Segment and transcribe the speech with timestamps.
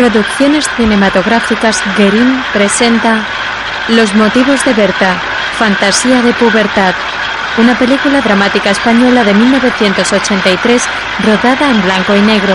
[0.00, 3.22] Producciones Cinematográficas Guerín presenta
[3.88, 5.20] Los motivos de Berta,
[5.58, 6.94] Fantasía de Pubertad,
[7.58, 10.82] una película dramática española de 1983
[11.22, 12.54] rodada en blanco y negro,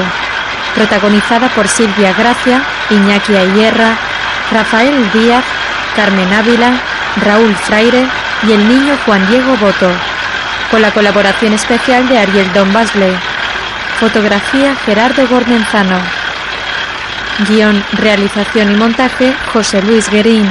[0.74, 3.96] protagonizada por Silvia Gracia, Iñaki Ayerra,
[4.52, 5.46] Rafael Díaz,
[5.96, 6.72] Carmen Ávila,
[7.24, 8.08] Raúl Fraire
[8.48, 9.92] y el niño Juan Diego Boto,
[10.72, 13.16] con la colaboración especial de Ariel Don Basley.
[14.00, 16.25] Fotografía Gerardo Gormenzano.
[17.40, 20.48] Guión, realización y montaje José Luis Guerín.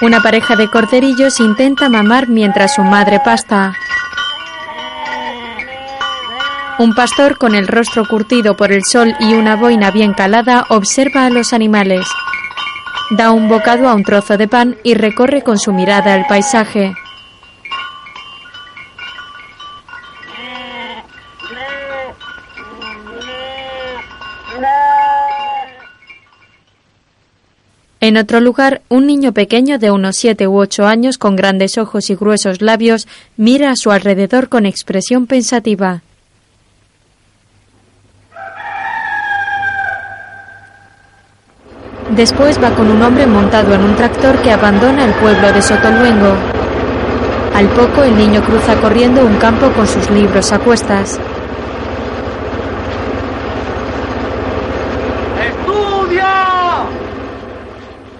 [0.00, 3.74] Una pareja de corderillos intenta mamar mientras su madre pasta.
[6.78, 11.24] Un pastor con el rostro curtido por el sol y una boina bien calada observa
[11.24, 12.04] a los animales.
[13.10, 16.94] Da un bocado a un trozo de pan y recorre con su mirada el paisaje.
[28.06, 32.10] En otro lugar, un niño pequeño de unos siete u ocho años con grandes ojos
[32.10, 36.02] y gruesos labios mira a su alrededor con expresión pensativa.
[42.14, 46.34] Después va con un hombre montado en un tractor que abandona el pueblo de Sotoluengo.
[47.54, 51.18] Al poco el niño cruza corriendo un campo con sus libros a cuestas.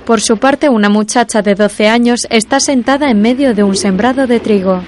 [0.07, 4.27] Por su parte, una muchacha de 12 años está sentada en medio de un sembrado
[4.27, 4.83] de trigo.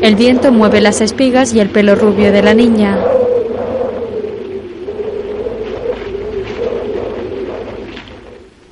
[0.00, 2.96] El viento mueve las espigas y el pelo rubio de la niña.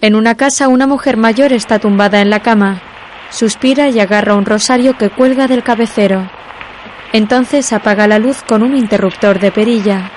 [0.00, 2.80] En una casa, una mujer mayor está tumbada en la cama.
[3.30, 6.30] Suspira y agarra un rosario que cuelga del cabecero.
[7.12, 10.12] Entonces apaga la luz con un interruptor de perilla.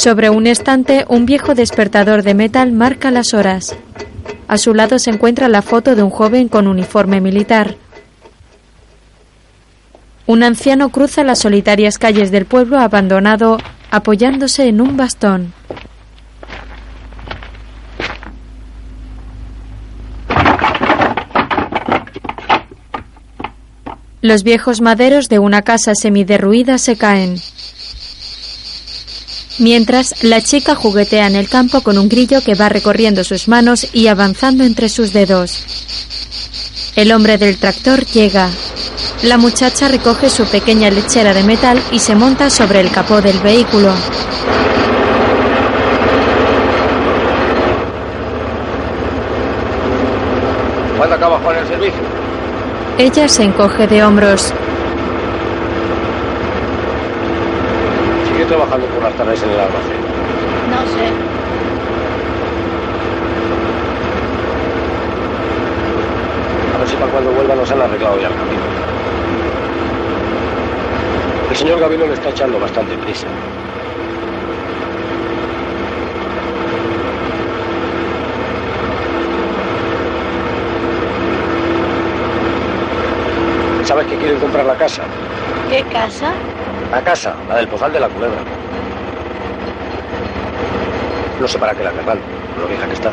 [0.00, 3.76] Sobre un estante, un viejo despertador de metal marca las horas.
[4.48, 7.76] A su lado se encuentra la foto de un joven con uniforme militar.
[10.26, 13.58] Un anciano cruza las solitarias calles del pueblo abandonado
[13.90, 15.52] apoyándose en un bastón.
[24.22, 27.36] Los viejos maderos de una casa semiderruida se caen.
[29.60, 33.86] Mientras, la chica juguetea en el campo con un grillo que va recorriendo sus manos
[33.92, 35.62] y avanzando entre sus dedos.
[36.96, 38.48] El hombre del tractor llega.
[39.22, 43.38] La muchacha recoge su pequeña lechera de metal y se monta sobre el capó del
[43.40, 43.92] vehículo.
[50.96, 52.00] ¿Cuándo acabas con el servicio?
[52.96, 54.54] Ella se encoge de hombros.
[58.32, 58.86] Sigue trabajando
[59.20, 60.00] las tardes en el almacén.
[60.70, 61.06] No sé.
[66.74, 68.62] A ver si para cuando vuelva nos han arreglado ya el camino.
[71.50, 73.26] El señor Gavino le está echando bastante prisa.
[83.84, 85.02] ¿Sabes que quieren comprar la casa?
[85.68, 86.32] ¿Qué casa?
[86.92, 88.59] La casa, la del Pozal de la Culebra.
[91.40, 92.18] No sé para qué la querrán,
[92.60, 93.10] lo vieja que está.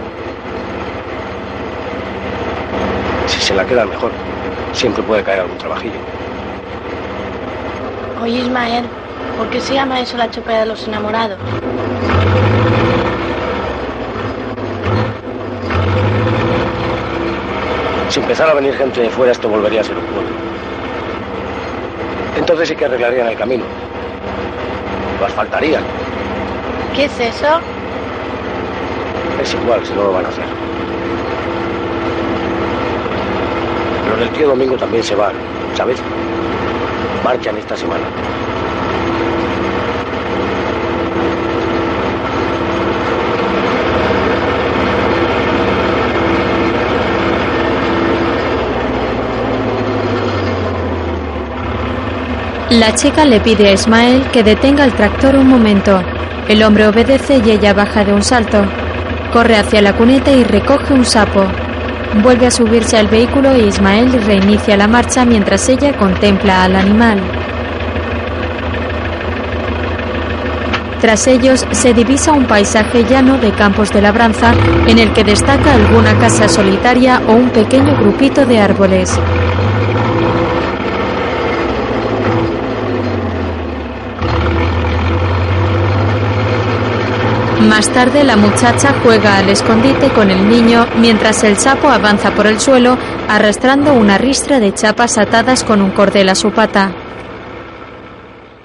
[3.25, 4.11] Si se la quedan mejor,
[4.73, 5.95] siempre puede caer algún trabajillo.
[8.21, 8.85] Oye, Ismael,
[9.37, 11.37] ¿por qué se llama eso la chopera de los enamorados?
[18.09, 20.29] Si empezara a venir gente de fuera, esto volvería a ser un pueblo.
[22.35, 23.63] Entonces sí que arreglarían el camino.
[25.17, 25.83] Lo asfaltarían.
[26.93, 27.61] ¿Qué es eso?
[29.53, 30.45] Igual si no lo van a hacer.
[34.09, 35.31] Pero el tío Domingo también se va,
[35.75, 36.01] ¿sabes?
[37.23, 38.03] Marchan esta semana.
[52.69, 56.01] La chica le pide a Ismael que detenga el tractor un momento.
[56.49, 58.65] El hombre obedece y ella baja de un salto.
[59.31, 61.45] Corre hacia la cuneta y recoge un sapo.
[62.23, 67.19] Vuelve a subirse al vehículo e Ismael reinicia la marcha mientras ella contempla al animal.
[71.01, 74.53] Tras ellos se divisa un paisaje llano de campos de labranza
[74.87, 79.19] en el que destaca alguna casa solitaria o un pequeño grupito de árboles.
[87.61, 92.45] Más tarde la muchacha juega al escondite con el niño mientras el sapo avanza por
[92.45, 96.91] el suelo arrastrando una ristra de chapas atadas con un cordel a su pata.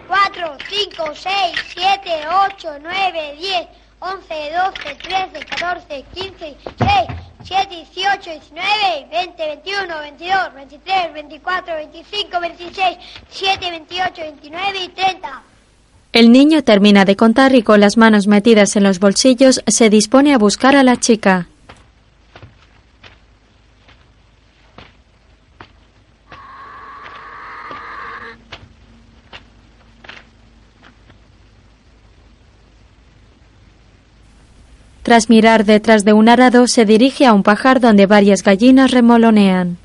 [0.06, 1.34] 4, 5, 6,
[1.74, 2.10] 7,
[2.54, 3.66] 8, 9, 10,
[3.98, 4.34] 11,
[4.84, 6.88] 12, 13, 14, 15, 6,
[7.44, 12.98] 7, 18, 19, 20, 21, 22, 23, 24, 25, 26,
[13.30, 15.42] 7, 28, 29 y 30.
[16.12, 20.34] El niño termina de contar y con las manos metidas en los bolsillos se dispone
[20.34, 21.48] a buscar a la chica.
[35.02, 39.78] Tras mirar detrás de un arado, se dirige a un pajar donde varias gallinas remolonean.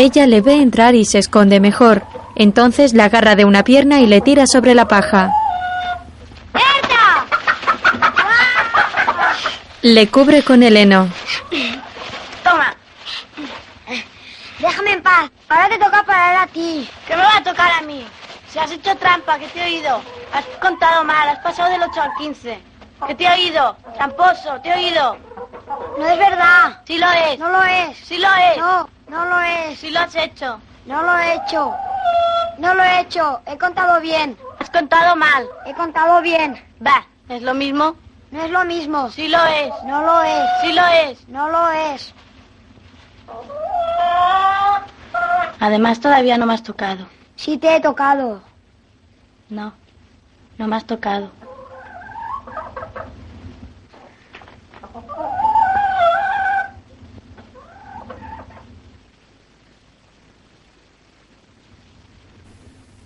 [0.00, 2.04] Ella le ve entrar y se esconde mejor.
[2.36, 5.32] Entonces la agarra de una pierna y le tira sobre la paja.
[6.52, 7.26] ¡Berta!
[9.82, 11.08] Le cubre con el heno.
[12.44, 12.72] Toma,
[14.60, 15.30] Déjame en paz.
[15.48, 16.88] Ahora te toca parar a ti.
[17.04, 18.06] que me va a tocar a mí.
[18.52, 20.00] Si has hecho trampa, que te he oído.
[20.32, 22.60] Has contado mal, has pasado del 8 al 15.
[23.08, 23.76] Que te he oído.
[23.96, 25.16] Tramposo, te he oído.
[25.98, 26.82] No es verdad.
[26.86, 27.38] Sí lo es.
[27.40, 27.98] No lo es.
[28.04, 28.58] Sí lo es.
[28.58, 29.78] No, no lo es.
[29.78, 30.60] Sí lo has hecho.
[30.86, 31.74] No lo he hecho.
[32.58, 33.40] No lo he hecho.
[33.46, 34.36] He contado bien.
[34.58, 35.46] Has contado mal.
[35.66, 36.62] He contado bien.
[36.84, 37.96] Va, ¿es lo mismo?
[38.30, 39.10] No es lo mismo.
[39.10, 39.72] Sí lo es.
[39.84, 40.50] No lo es.
[40.62, 41.28] Sí lo es.
[41.28, 42.14] No lo es.
[45.60, 47.06] Además, todavía no me has tocado.
[47.36, 48.40] Sí te he tocado.
[49.48, 49.72] No,
[50.58, 51.30] no me has tocado.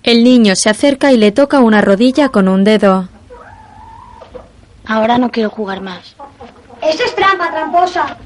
[0.03, 3.09] El niño se acerca y le toca una rodilla con un dedo.
[4.85, 6.17] Ahora no quiero jugar más.
[6.83, 8.17] Eso es trampa, tramposa.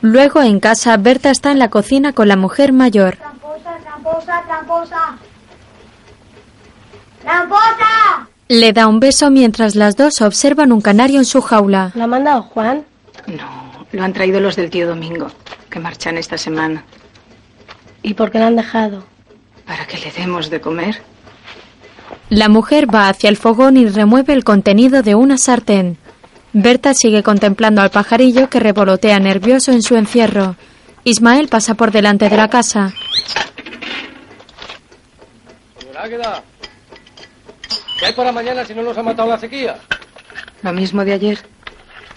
[0.00, 3.16] Luego en casa, Berta está en la cocina con la mujer mayor.
[3.16, 5.18] Tramposa, tramposa, tramposa.
[7.22, 8.28] ¡Tramposa!
[8.48, 11.90] Le da un beso mientras las dos observan un canario en su jaula.
[11.94, 12.84] ¿Lo ha mandado Juan?
[13.26, 15.26] No, lo han traído los del tío Domingo,
[15.68, 16.84] que marchan esta semana.
[18.02, 19.04] ¿Y por qué lo han dejado?
[19.70, 21.00] Para que le demos de comer.
[22.28, 25.96] La mujer va hacia el fogón y remueve el contenido de una sartén.
[26.52, 30.56] Berta sigue contemplando al pajarillo que revolotea nervioso en su encierro.
[31.04, 32.92] Ismael pasa por delante de la casa.
[38.00, 39.76] ¿qué hay para mañana si no nos ha matado la sequía?
[40.62, 41.38] Lo mismo de ayer.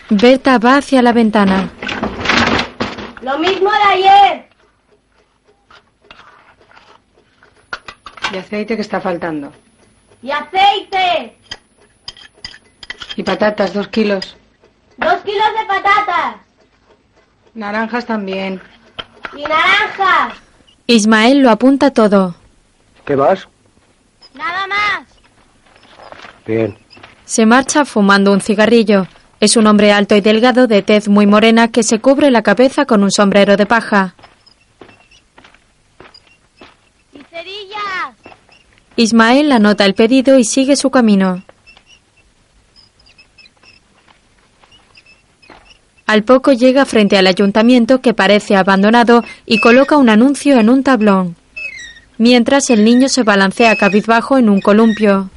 [0.09, 1.69] Berta va hacia la ventana.
[3.21, 4.52] Lo mismo de ayer.
[8.33, 9.53] Y aceite que está faltando.
[10.23, 11.37] Y aceite.
[13.15, 14.35] Y patatas, dos kilos.
[14.97, 16.35] Dos kilos de patatas.
[17.53, 18.59] Naranjas también.
[19.35, 20.33] Y naranjas.
[20.87, 22.35] Ismael lo apunta todo.
[23.05, 23.47] ¿Qué más?
[24.33, 25.07] Nada más.
[26.47, 26.75] Bien.
[27.25, 29.05] Se marcha fumando un cigarrillo.
[29.39, 32.85] Es un hombre alto y delgado de tez muy morena que se cubre la cabeza
[32.85, 34.15] con un sombrero de paja.
[37.13, 38.15] Y cerillas.
[38.95, 41.43] Ismael anota el pedido y sigue su camino.
[46.05, 50.83] Al poco llega frente al ayuntamiento que parece abandonado y coloca un anuncio en un
[50.83, 51.35] tablón.
[52.19, 55.31] Mientras el niño se balancea cabizbajo en un columpio.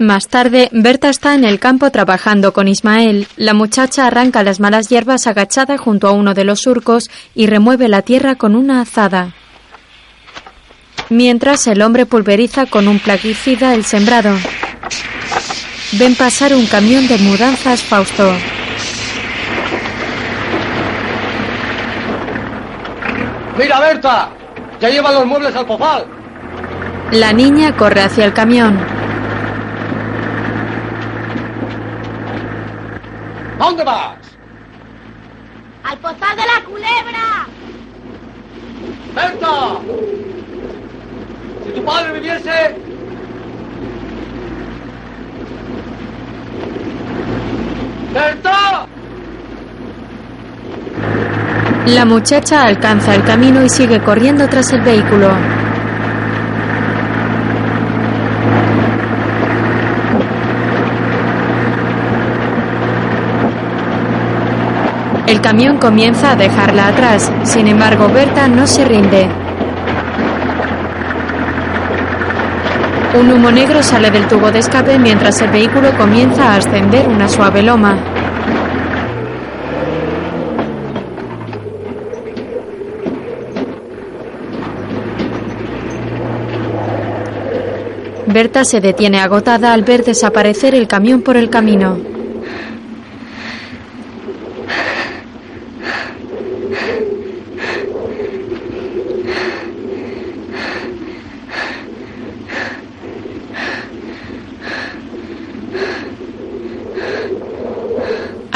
[0.00, 3.28] Más tarde, Berta está en el campo trabajando con Ismael.
[3.36, 7.86] La muchacha arranca las malas hierbas agachada junto a uno de los surcos y remueve
[7.86, 9.34] la tierra con una azada.
[11.10, 14.34] Mientras el hombre pulveriza con un plaguicida el sembrado.
[15.92, 18.32] Ven pasar un camión de mudanzas Fausto.
[23.58, 24.30] ¡Mira, Berta!
[24.80, 26.06] Ya llevan los muebles al pozal.
[27.12, 28.89] La niña corre hacia el camión.
[33.60, 34.16] ¿A dónde vas?
[35.84, 37.46] ¡Al pozal de la culebra!
[39.14, 39.80] ¡Berta!
[41.66, 42.76] Si tu padre viviese...
[48.14, 48.86] ¡Berta!
[51.84, 55.59] La muchacha alcanza el camino y sigue corriendo tras el vehículo.
[65.40, 69.26] El camión comienza a dejarla atrás, sin embargo Berta no se rinde.
[73.18, 77.26] Un humo negro sale del tubo de escape mientras el vehículo comienza a ascender una
[77.26, 77.96] suave loma.
[88.26, 92.09] Berta se detiene agotada al ver desaparecer el camión por el camino.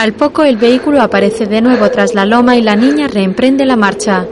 [0.05, 3.75] Al poco el vehículo aparece de nuevo tras la loma y la niña reemprende la
[3.75, 4.27] marcha.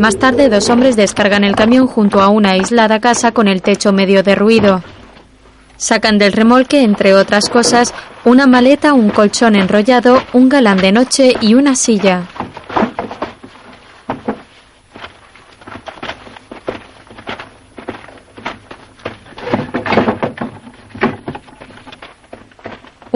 [0.00, 3.92] Más tarde dos hombres descargan el camión junto a una aislada casa con el techo
[3.92, 4.82] medio derruido.
[5.76, 7.94] Sacan del remolque, entre otras cosas,
[8.24, 12.24] una maleta, un colchón enrollado, un galán de noche y una silla.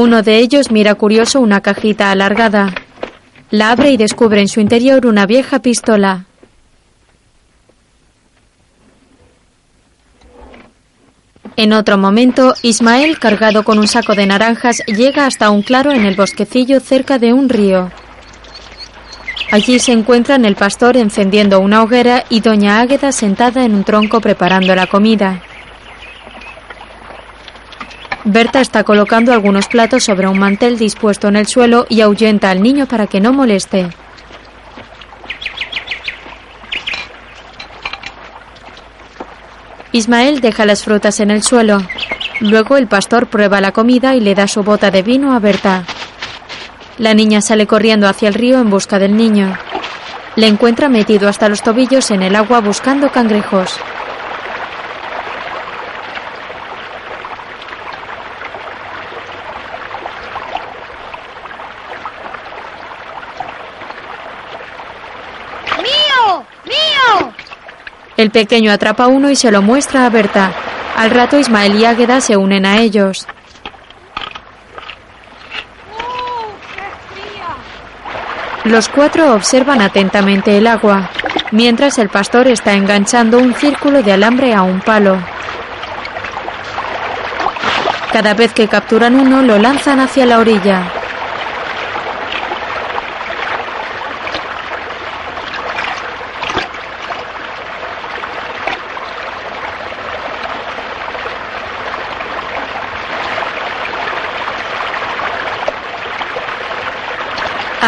[0.01, 2.75] Uno de ellos mira curioso una cajita alargada.
[3.51, 6.25] La abre y descubre en su interior una vieja pistola.
[11.55, 16.07] En otro momento, Ismael, cargado con un saco de naranjas, llega hasta un claro en
[16.07, 17.91] el bosquecillo cerca de un río.
[19.53, 24.23] Allí se encuentran el pastor encendiendo una hoguera y doña Águeda sentada en un tronco
[24.23, 25.43] preparando la comida.
[28.25, 32.63] Berta está colocando algunos platos sobre un mantel dispuesto en el suelo y ahuyenta al
[32.63, 33.89] niño para que no moleste.
[39.93, 41.79] Ismael deja las frutas en el suelo.
[42.41, 45.85] Luego el pastor prueba la comida y le da su bota de vino a Berta.
[46.99, 49.57] La niña sale corriendo hacia el río en busca del niño.
[50.37, 53.81] Le encuentra metido hasta los tobillos en el agua buscando cangrejos.
[68.21, 70.53] El pequeño atrapa uno y se lo muestra a Berta.
[70.95, 73.27] Al rato Ismael y Águeda se unen a ellos.
[78.65, 81.09] Los cuatro observan atentamente el agua,
[81.51, 85.17] mientras el pastor está enganchando un círculo de alambre a un palo.
[88.13, 91.00] Cada vez que capturan uno, lo lanzan hacia la orilla.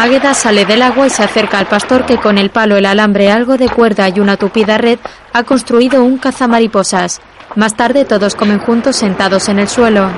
[0.03, 3.31] Águeda sale del agua y se acerca al pastor que con el palo, el alambre,
[3.31, 4.99] algo de cuerda y una tupida red
[5.31, 7.21] ha construido un cazamariposas.
[7.55, 10.09] Más tarde todos comen juntos sentados en el suelo.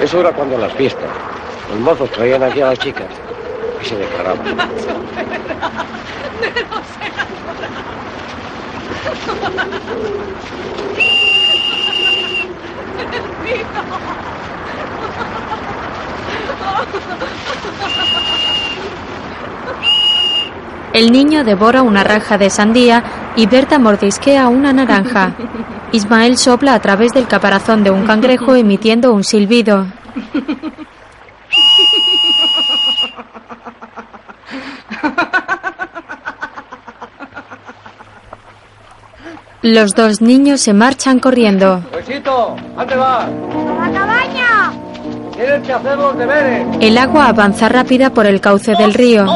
[0.00, 1.10] Eso era cuando las fiestas.
[1.72, 3.08] Los mozos traían aquí a las chicas
[3.82, 4.56] y se declaraban.
[20.92, 23.02] El niño devora una raja de sandía
[23.36, 25.34] y Berta mordisquea una naranja.
[25.92, 29.86] Ismael sopla a través del caparazón de un cangrejo emitiendo un silbido.
[39.62, 41.82] Los dos niños se marchan corriendo.
[41.92, 43.24] Luisito, ¿dónde vas?
[43.24, 44.72] ¡A la cabaña!
[45.34, 46.66] Tienes que hacer los deberes.
[46.80, 49.26] El agua avanza rápida por el cauce del río.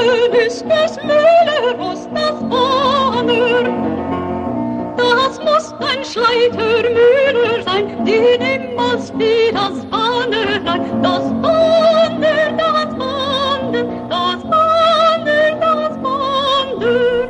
[0.00, 3.66] Wandern ist des Meeres das Wandern.
[4.96, 10.64] Das muss ein Schleitermüller sein, die niemals wie das Wandern,
[11.02, 11.89] das Wandern,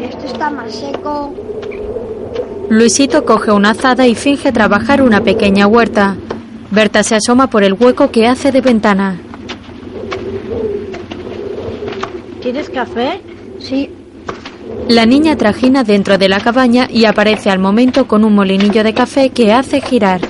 [0.00, 1.34] Esto está más seco.
[2.68, 6.16] Luisito coge una azada y finge trabajar una pequeña huerta.
[6.70, 9.20] Berta se asoma por el hueco que hace de ventana.
[12.40, 13.20] ¿Quieres café?
[13.58, 13.90] Sí.
[14.88, 18.94] La niña trajina dentro de la cabaña y aparece al momento con un molinillo de
[18.94, 20.20] café que hace girar.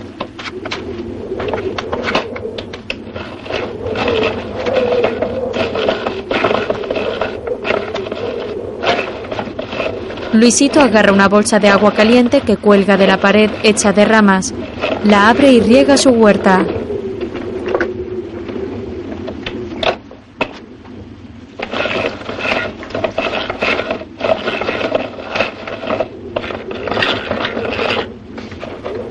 [10.40, 14.54] Luisito agarra una bolsa de agua caliente que cuelga de la pared hecha de ramas.
[15.04, 16.64] La abre y riega su huerta.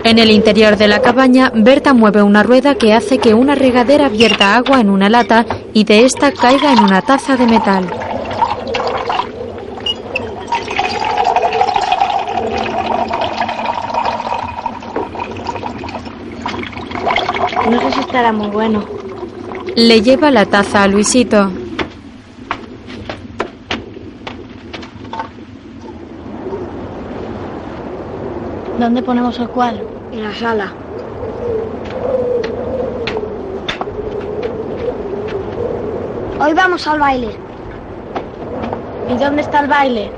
[0.03, 4.09] En el interior de la cabaña, Berta mueve una rueda que hace que una regadera
[4.09, 5.45] vierta agua en una lata
[5.75, 7.86] y de esta caiga en una taza de metal.
[17.69, 18.83] No sé si estará muy bueno.
[19.77, 21.49] Le lleva la taza a Luisito.
[28.77, 29.89] ¿Dónde ponemos el cuadro?
[30.11, 30.73] En la sala.
[36.41, 37.29] Hoy vamos al baile.
[39.10, 40.12] ¿Y dónde está el baile?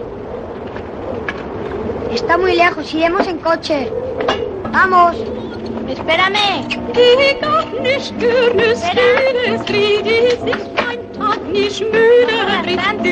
[2.12, 3.92] Está muy lejos, iremos en coche.
[4.72, 5.41] Vamos.
[5.92, 6.66] Espérame.
[6.96, 7.16] Die
[7.82, 8.14] nicht
[9.70, 12.38] Lied ist mein Tag nicht müde.
[12.78, 13.10] Tanto.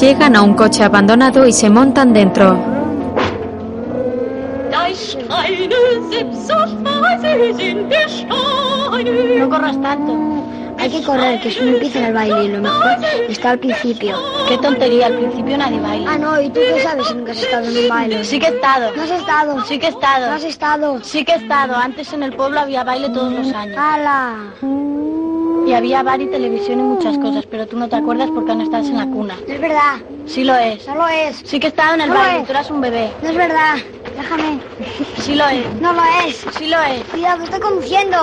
[0.00, 2.58] Llegan a un coche abandonado y se montan dentro.
[9.38, 10.21] No corras tanto.
[10.82, 12.86] Hay que correr, que eso no empieza en el baile y lo mejor
[13.28, 14.16] está al principio.
[14.48, 16.10] Qué tontería, al principio nadie baila.
[16.12, 18.24] Ah, no, ¿y tú qué sabes si nunca has estado en un baile?
[18.24, 18.90] Sí que he estado.
[18.96, 19.64] No has estado.
[19.66, 20.32] Sí que he No estado.
[20.32, 21.04] has estado.
[21.04, 21.76] Sí que he estado.
[21.76, 23.76] Antes en el pueblo había baile todos los años.
[23.78, 24.36] ¡Hala!
[25.64, 28.64] Y había bar y televisión y muchas cosas, pero tú no te acuerdas porque no
[28.64, 29.36] estás en la cuna.
[29.46, 29.94] No es verdad.
[30.26, 30.84] Sí lo es.
[30.88, 31.40] No lo es.
[31.44, 32.46] Sí que he estado en el No baile, es.
[32.46, 33.12] tú eras un bebé.
[33.22, 33.76] No es verdad.
[34.16, 34.58] Déjame.
[35.18, 35.64] Sí lo es.
[35.80, 36.44] No lo es.
[36.58, 37.04] Sí lo es.
[37.12, 38.16] Cuidado, estoy conduciendo.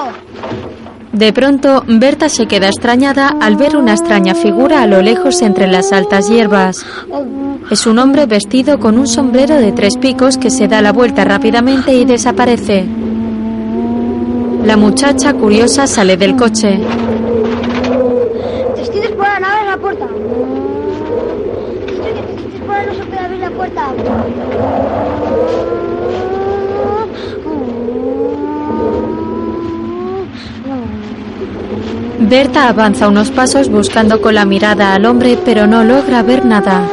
[1.13, 5.67] De pronto, Berta se queda extrañada al ver una extraña figura a lo lejos entre
[5.67, 6.85] las altas hierbas.
[7.71, 11.25] Es un hombre vestido con un sombrero de tres picos que se da la vuelta
[11.25, 12.85] rápidamente y desaparece.
[14.63, 16.79] La muchacha curiosa sale del coche.
[18.75, 20.07] Testigos por la nave en la puerta.
[21.87, 23.93] Testigos por no se puede abrir la puerta.
[32.29, 36.87] Berta avanza unos pasos buscando con la mirada al hombre, pero no logra ver nada.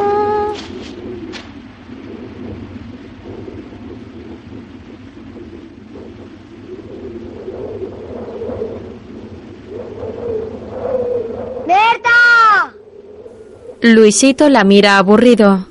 [11.66, 12.72] ¡Berta!
[13.82, 15.66] Luisito la mira aburrido.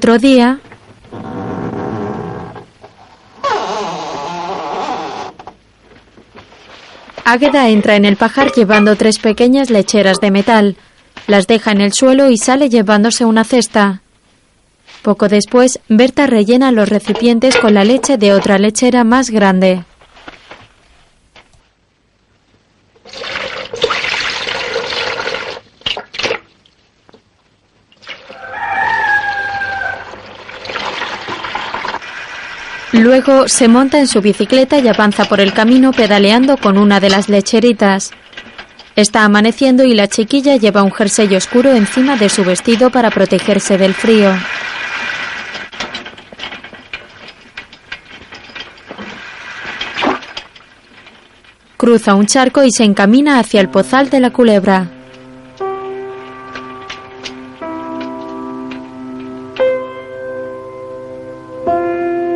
[0.00, 0.60] Otro día,
[7.26, 10.76] Águeda entra en el pajar llevando tres pequeñas lecheras de metal.
[11.26, 14.00] Las deja en el suelo y sale llevándose una cesta.
[15.02, 19.84] Poco después, Berta rellena los recipientes con la leche de otra lechera más grande.
[33.00, 37.08] Luego se monta en su bicicleta y avanza por el camino pedaleando con una de
[37.08, 38.10] las lecheritas.
[38.94, 43.78] Está amaneciendo y la chiquilla lleva un jersey oscuro encima de su vestido para protegerse
[43.78, 44.34] del frío.
[51.78, 54.99] Cruza un charco y se encamina hacia el pozal de la culebra.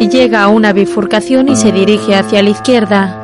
[0.00, 3.20] Llega a una bifurcación y se dirige hacia la izquierda.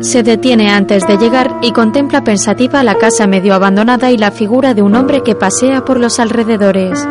[0.00, 4.72] Se detiene antes de llegar y contempla pensativa la casa medio abandonada y la figura
[4.72, 7.06] de un hombre que pasea por los alrededores.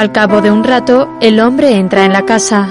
[0.00, 2.66] Al cabo de un rato, el hombre entra en la casa.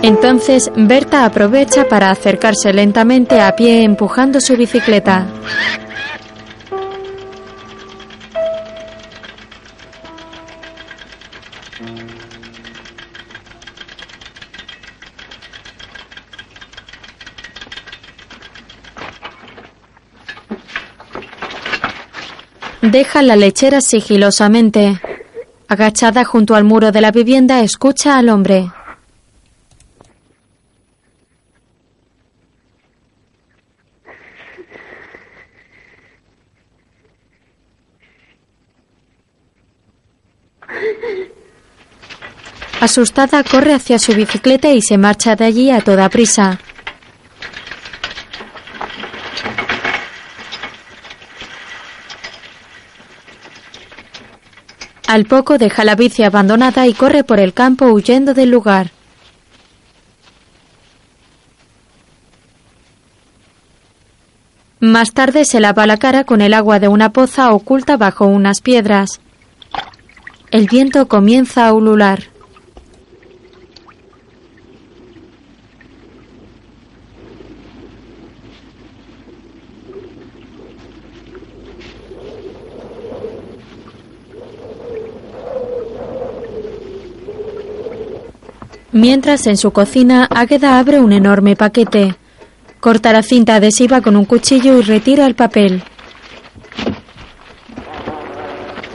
[0.00, 5.26] Entonces Berta aprovecha para acercarse lentamente a pie empujando su bicicleta.
[22.94, 25.00] Deja la lechera sigilosamente.
[25.66, 28.70] Agachada junto al muro de la vivienda, escucha al hombre.
[42.80, 46.60] Asustada, corre hacia su bicicleta y se marcha de allí a toda prisa.
[55.06, 58.90] Al poco deja la bici abandonada y corre por el campo huyendo del lugar.
[64.80, 68.60] Más tarde se lava la cara con el agua de una poza oculta bajo unas
[68.60, 69.20] piedras.
[70.50, 72.33] El viento comienza a ulular.
[88.94, 92.14] Mientras en su cocina, Águeda abre un enorme paquete.
[92.78, 95.82] Corta la cinta adhesiva con un cuchillo y retira el papel.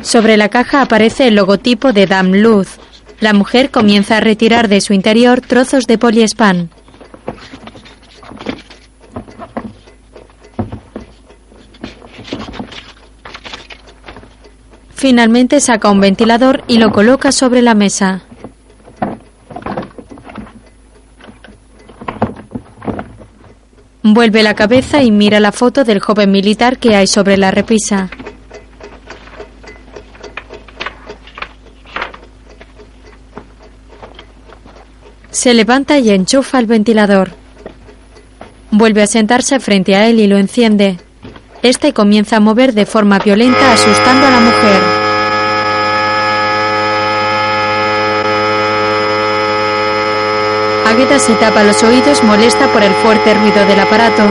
[0.02, 2.80] Sobre la caja aparece el logotipo de Dam Luz.
[3.20, 6.70] La mujer comienza a retirar de su interior trozos de poliespan.
[14.96, 18.24] Finalmente saca un ventilador y lo coloca sobre la mesa.
[24.02, 28.10] Vuelve la cabeza y mira la foto del joven militar que hay sobre la repisa.
[35.32, 37.32] Se levanta y enchufa el ventilador.
[38.72, 40.98] Vuelve a sentarse frente a él y lo enciende.
[41.62, 44.99] Este comienza a mover de forma violenta asustando a la mujer.
[50.90, 54.24] Águeda se tapa los oídos molesta por el fuerte ruido del aparato.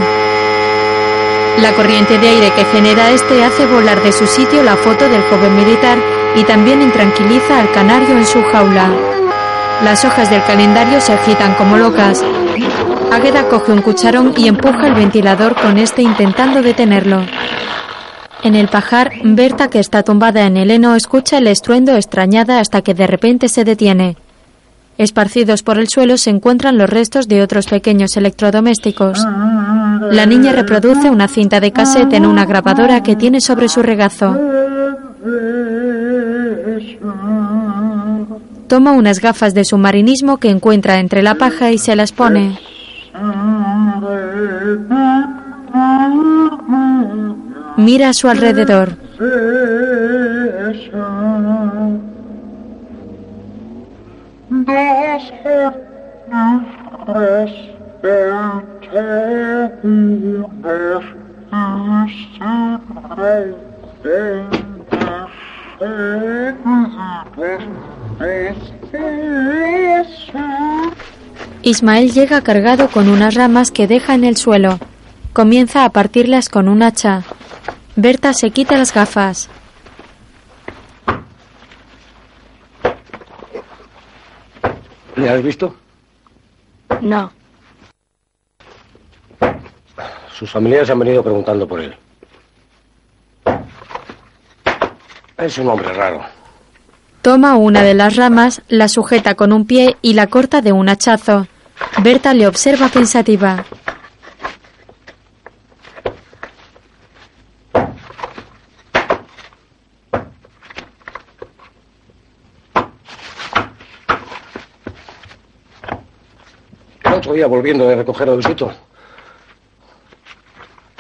[1.62, 5.22] La corriente de aire que genera este hace volar de su sitio la foto del
[5.22, 5.96] joven militar
[6.34, 8.90] y también intranquiliza al canario en su jaula.
[9.84, 12.24] Las hojas del calendario se agitan como locas.
[13.12, 17.22] Águeda coge un cucharón y empuja el ventilador con este intentando detenerlo.
[18.42, 22.82] En el pajar, Berta, que está tumbada en el heno, escucha el estruendo extrañada hasta
[22.82, 24.16] que de repente se detiene.
[24.98, 29.24] Esparcidos por el suelo se encuentran los restos de otros pequeños electrodomésticos.
[30.10, 34.36] La niña reproduce una cinta de cassette en una grabadora que tiene sobre su regazo.
[38.66, 42.58] Toma unas gafas de submarinismo que encuentra entre la paja y se las pone.
[47.76, 48.96] Mira a su alrededor.
[71.62, 74.78] Ismael llega cargado con unas ramas que deja en el suelo.
[75.32, 77.22] Comienza a partirlas con un hacha.
[77.96, 79.48] Berta se quita las gafas.
[85.18, 85.74] ¿Le has visto?
[87.00, 87.32] No.
[90.32, 91.96] Sus familiares han venido preguntando por él.
[95.36, 96.22] Es un hombre raro.
[97.22, 100.88] Toma una de las ramas, la sujeta con un pie y la corta de un
[100.88, 101.48] hachazo.
[102.00, 103.64] Berta le observa pensativa.
[117.30, 118.72] Otro volviendo de recoger el sitio,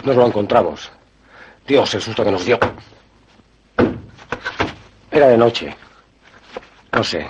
[0.04, 0.90] nos lo encontramos.
[1.66, 2.58] Dios, el susto que nos dio.
[5.10, 5.76] Era de noche.
[6.92, 7.28] No sé.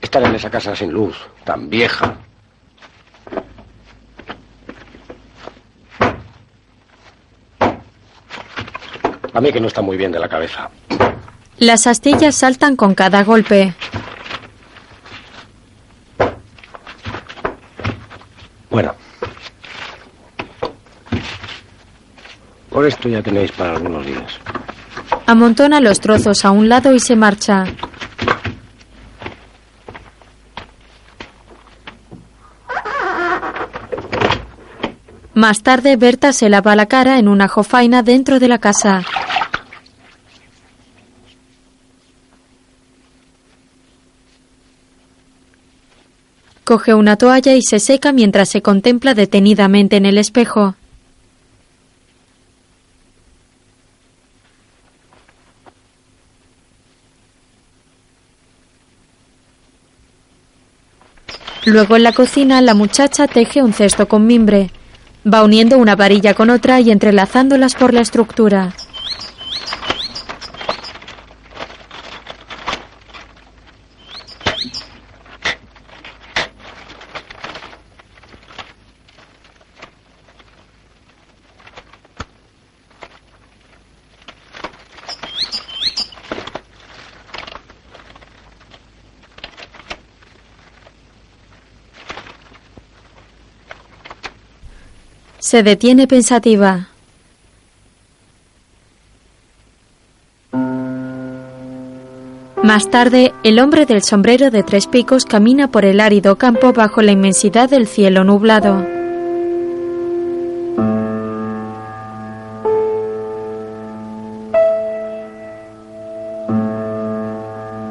[0.00, 2.16] Estar en esa casa sin luz, tan vieja.
[9.34, 10.68] A mí que no está muy bien de la cabeza.
[11.58, 13.72] Las astillas saltan con cada golpe.
[18.72, 18.94] Bueno.
[22.70, 24.40] Por esto ya tenéis para algunos días.
[25.26, 27.64] Amontona los trozos a un lado y se marcha.
[35.34, 39.02] Más tarde, Berta se lava la cara en una jofaina dentro de la casa.
[46.72, 50.74] Coge una toalla y se seca mientras se contempla detenidamente en el espejo.
[61.66, 64.70] Luego en la cocina la muchacha teje un cesto con mimbre.
[65.30, 68.72] Va uniendo una varilla con otra y entrelazándolas por la estructura.
[95.52, 96.88] Se detiene pensativa.
[102.62, 107.02] Más tarde, el hombre del sombrero de tres picos camina por el árido campo bajo
[107.02, 108.82] la inmensidad del cielo nublado.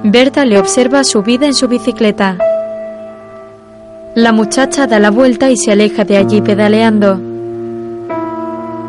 [0.03, 2.39] Berta le observa subida en su bicicleta.
[4.15, 7.30] La muchacha da la vuelta y se aleja de allí pedaleando.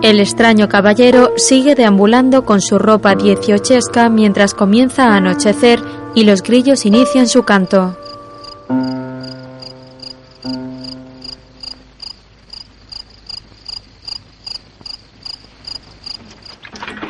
[0.02, 5.80] El extraño caballero sigue deambulando con su ropa dieciochesca mientras comienza a anochecer
[6.16, 7.96] y los grillos inician su canto.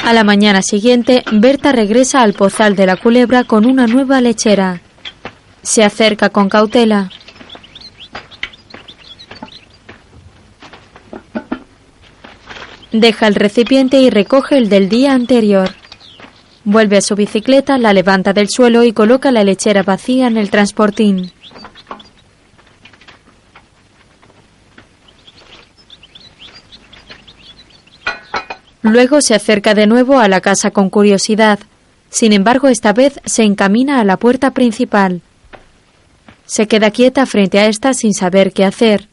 [0.05, 4.83] A la mañana siguiente, Berta regresa al pozal de la culebra con una nueva lechera.
[5.63, 7.12] Se acerca con cautela.
[12.93, 15.71] Deja el recipiente y recoge el del día anterior.
[16.65, 20.51] Vuelve a su bicicleta, la levanta del suelo y coloca la lechera vacía en el
[20.51, 21.33] transportín.
[28.83, 31.61] Luego se acerca de nuevo a la casa con curiosidad.
[32.11, 35.23] Sin embargo, esta vez se encamina a la puerta principal.
[36.45, 39.09] Se queda quieta frente a esta sin saber qué hacer.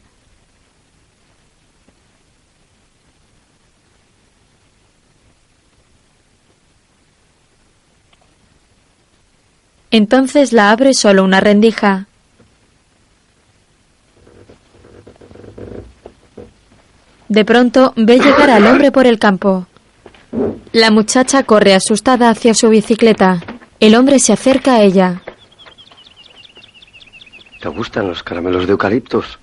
[9.90, 12.06] Entonces la abre solo una rendija.
[17.28, 19.66] De pronto ve llegar al hombre por el campo.
[20.72, 23.40] La muchacha corre asustada hacia su bicicleta.
[23.80, 25.22] El hombre se acerca a ella.
[27.60, 29.38] ¿Te gustan los caramelos de eucaliptos?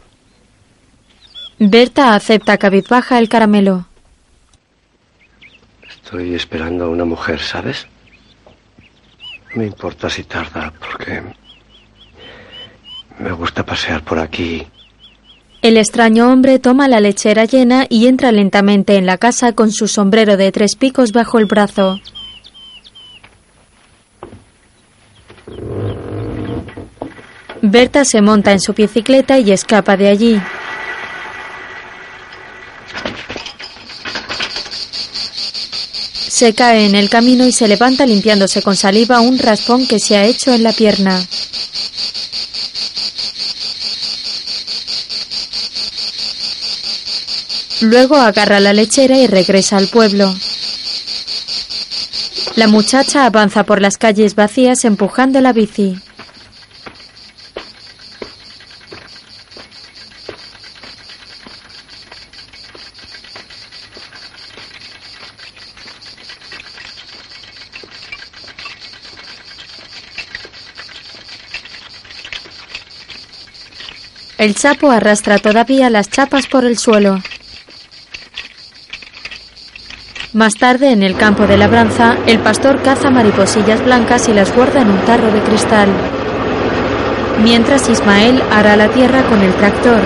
[1.59, 3.87] Berta acepta cabizbaja el caramelo.
[5.87, 7.87] Estoy esperando a una mujer, ¿sabes?
[9.57, 11.19] No importa si tarda, porque
[13.17, 14.67] me gusta pasear por aquí.
[15.63, 19.87] El extraño hombre toma la lechera llena y entra lentamente en la casa con su
[19.87, 21.99] sombrero de tres picos bajo el brazo.
[27.63, 30.39] Berta se monta en su bicicleta y escapa de allí.
[36.37, 40.17] Se cae en el camino y se levanta limpiándose con saliva un raspón que se
[40.17, 41.19] ha hecho en la pierna.
[47.81, 50.31] Luego agarra la lechera y regresa al pueblo.
[52.55, 55.97] La muchacha avanza por las calles vacías empujando la bici.
[74.47, 77.21] El sapo arrastra todavía las chapas por el suelo.
[80.31, 84.83] Más tarde, en el campo de labranza, el pastor caza mariposillas blancas y las guarda
[84.83, 85.89] en un tarro de cristal.
[87.43, 89.99] Mientras Ismael hará la tierra con el tractor.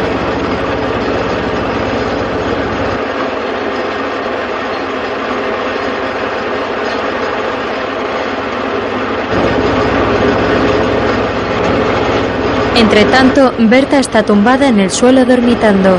[12.93, 15.97] Entre tanto, Berta está tumbada en el suelo dormitando.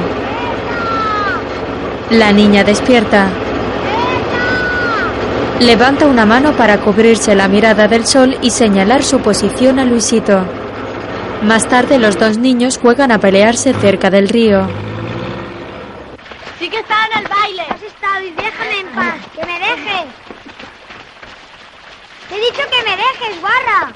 [2.11, 3.31] La niña despierta.
[5.59, 10.45] Levanta una mano para cubrirse la mirada del sol y señalar su posición a Luisito.
[11.43, 14.69] Más tarde los dos niños juegan a pelearse cerca del río.
[16.59, 17.63] Sí que está en el baile.
[17.71, 19.15] Has estado y déjame en paz.
[19.35, 20.05] Que me dejes.
[22.29, 23.95] Te he dicho que me dejes, guarra.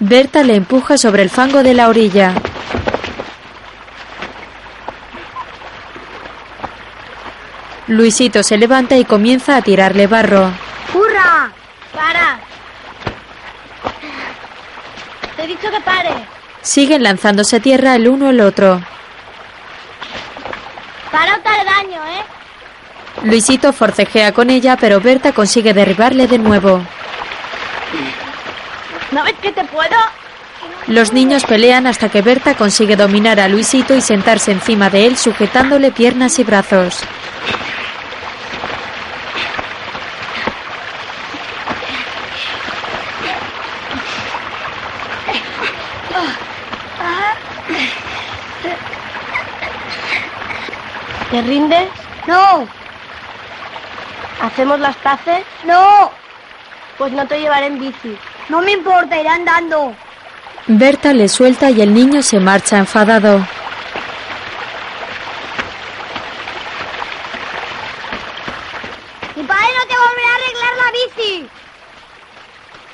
[0.00, 2.34] Berta le empuja sobre el fango de la orilla.
[7.88, 10.52] Luisito se levanta y comienza a tirarle barro.
[10.94, 11.50] ¡Hurra!
[11.92, 12.38] Para.
[15.36, 16.10] Te he dicho que pare.
[16.62, 18.80] Siguen lanzándose tierra el uno el otro.
[21.10, 22.24] Para o daño, ¿eh?
[23.24, 26.82] Luisito forcejea con ella, pero Berta consigue derribarle de nuevo.
[29.12, 29.96] ¿No ves que te puedo?
[30.86, 35.16] Los niños pelean hasta que Berta consigue dominar a Luisito y sentarse encima de él
[35.16, 37.02] sujetándole piernas y brazos.
[51.30, 51.88] ¿Te rindes?
[52.26, 52.66] No,
[54.40, 55.44] ¿Hacemos las paces?
[55.64, 56.10] no,
[56.96, 58.16] Pues no te llevaré en bici.
[58.48, 59.94] No me importa, iré andando.
[60.66, 63.38] Berta le suelta y el niño se marcha enfadado.
[69.36, 71.48] Mi padre no te volverá a arreglar la bici.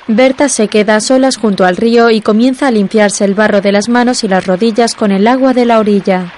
[0.07, 3.71] Berta se queda a solas junto al río y comienza a limpiarse el barro de
[3.71, 6.31] las manos y las rodillas con el agua de la orilla.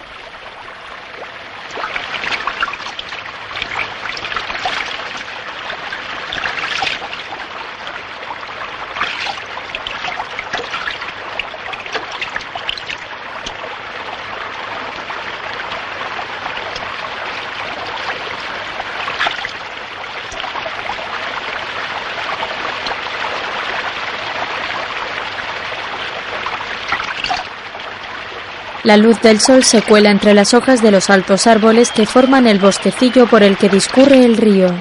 [28.88, 32.48] La luz del sol se cuela entre las hojas de los altos árboles que forman
[32.48, 34.74] el bosquecillo por el que discurre el río.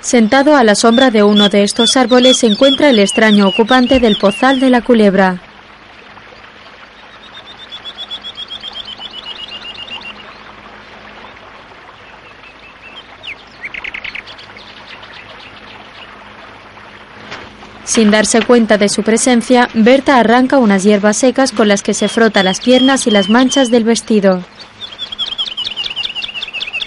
[0.00, 4.14] Sentado a la sombra de uno de estos árboles se encuentra el extraño ocupante del
[4.18, 5.51] pozal de la culebra.
[17.92, 22.08] Sin darse cuenta de su presencia, Berta arranca unas hierbas secas con las que se
[22.08, 24.42] frota las piernas y las manchas del vestido.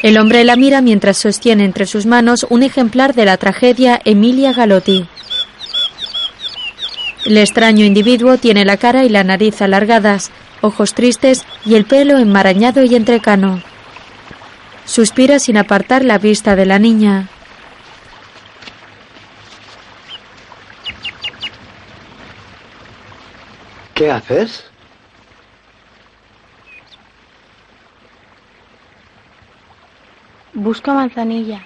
[0.02, 4.52] El hombre la mira mientras sostiene entre sus manos un ejemplar de la tragedia Emilia
[4.52, 5.06] Galotti.
[7.24, 10.32] El extraño individuo tiene la cara y la nariz alargadas,
[10.62, 13.62] ojos tristes y el pelo enmarañado y entrecano.
[14.86, 17.30] Suspira sin apartar la vista de la niña.
[23.96, 24.66] ¿Qué haces?
[30.54, 31.64] Busco manzanilla.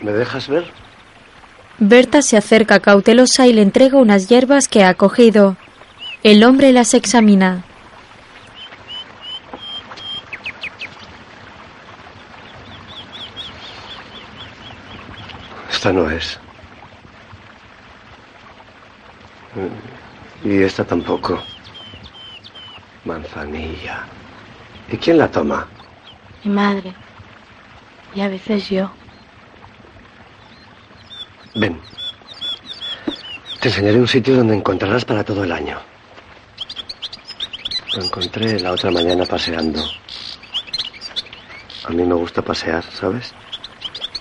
[0.00, 0.70] ¿Me dejas ver?
[1.78, 5.58] Berta se acerca cautelosa y le entrega unas hierbas que ha cogido.
[6.22, 7.64] El hombre las examina.
[15.70, 16.40] Esta no es.
[20.44, 21.42] Y esta tampoco.
[23.04, 24.04] Manzanilla.
[24.90, 25.66] ¿Y quién la toma?
[26.44, 26.94] Mi madre.
[28.14, 28.90] Y a veces yo.
[31.54, 31.78] Ven,
[33.60, 35.78] Te enseñaré un sitio donde encontrarás para todo el año.
[37.96, 39.82] Lo encontré la otra mañana paseando.
[41.84, 43.34] A mí me gusta pasear, ¿sabes?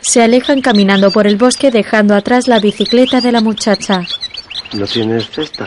[0.01, 4.01] Se alejan caminando por el bosque dejando atrás la bicicleta de la muchacha.
[4.73, 5.65] ¿No tienes cesta?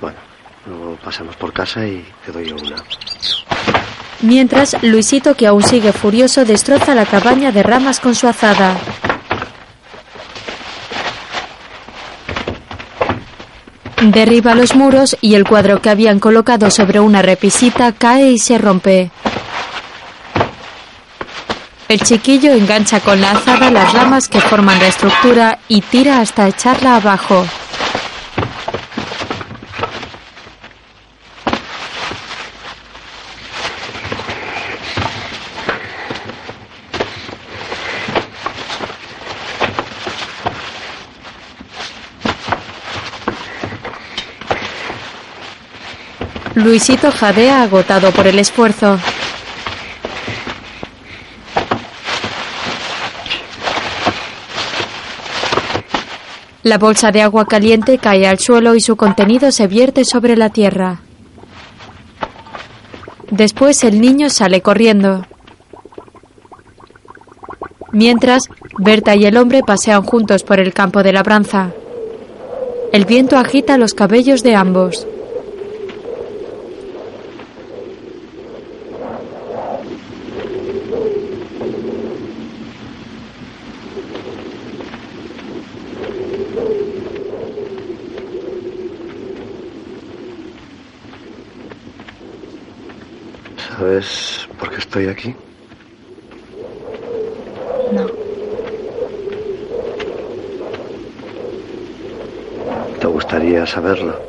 [0.00, 0.16] Bueno,
[0.66, 2.76] luego pasamos por casa y te doy una.
[4.22, 8.76] Mientras, Luisito, que aún sigue furioso, destroza la cabaña de ramas con su azada.
[14.02, 18.56] Derriba los muros y el cuadro que habían colocado sobre una repisita cae y se
[18.58, 19.10] rompe.
[21.88, 26.48] El chiquillo engancha con la azada las ramas que forman la estructura y tira hasta
[26.48, 27.46] echarla abajo.
[46.56, 48.98] Luisito jadea agotado por el esfuerzo.
[56.66, 60.50] La bolsa de agua caliente cae al suelo y su contenido se vierte sobre la
[60.50, 61.00] tierra.
[63.30, 65.24] Después el niño sale corriendo.
[67.92, 68.48] Mientras,
[68.78, 71.70] Berta y el hombre pasean juntos por el campo de labranza.
[72.92, 75.06] El viento agita los cabellos de ambos.
[93.86, 95.32] ¿Sabes por qué estoy aquí?
[97.92, 98.06] No.
[102.98, 104.20] ¿Te gustaría saberlo?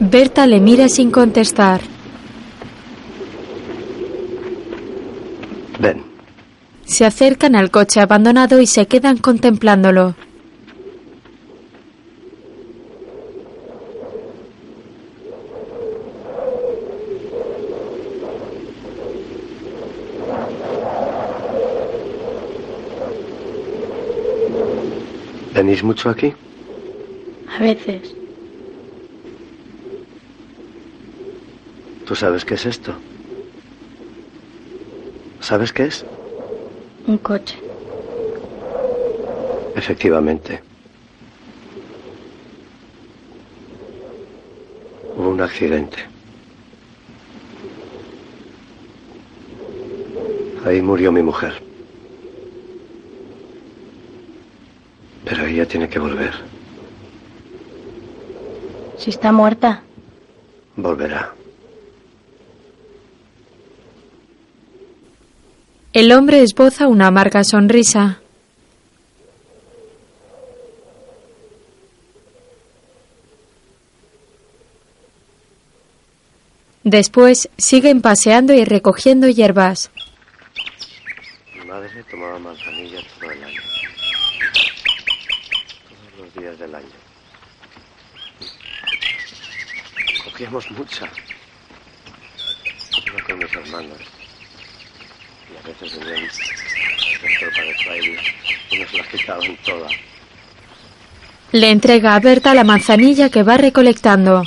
[0.00, 1.80] Berta le mira sin contestar.
[5.78, 6.02] Ven,
[6.84, 10.16] Se acercan al coche abandonado y se quedan contemplándolo.
[25.72, 26.34] ¿Venís mucho aquí?
[27.56, 28.14] A veces.
[32.04, 32.94] ¿Tú sabes qué es esto?
[35.40, 36.04] ¿Sabes qué es?
[37.06, 37.56] Un coche.
[39.74, 40.62] Efectivamente.
[45.16, 45.96] Hubo un accidente.
[50.66, 51.54] Ahí murió mi mujer.
[55.24, 56.32] Pero ella tiene que volver.
[58.96, 59.82] Si está muerta.
[60.74, 61.34] Volverá.
[65.92, 68.20] El hombre esboza una amarga sonrisa.
[76.84, 79.90] Después siguen paseando y recogiendo hierbas.
[81.54, 83.60] Mi madre tomaba manzanilla todo el año.
[86.42, 86.86] Días del año.
[90.24, 91.08] Cogíamos mucha.
[93.06, 93.98] Iba con mis hermanos.
[95.52, 98.18] Y a veces venían las tropas de fraile
[98.72, 99.92] y nos las quitaban todas.
[101.52, 104.42] Le entrega a Berta la manzanilla que va recolectando.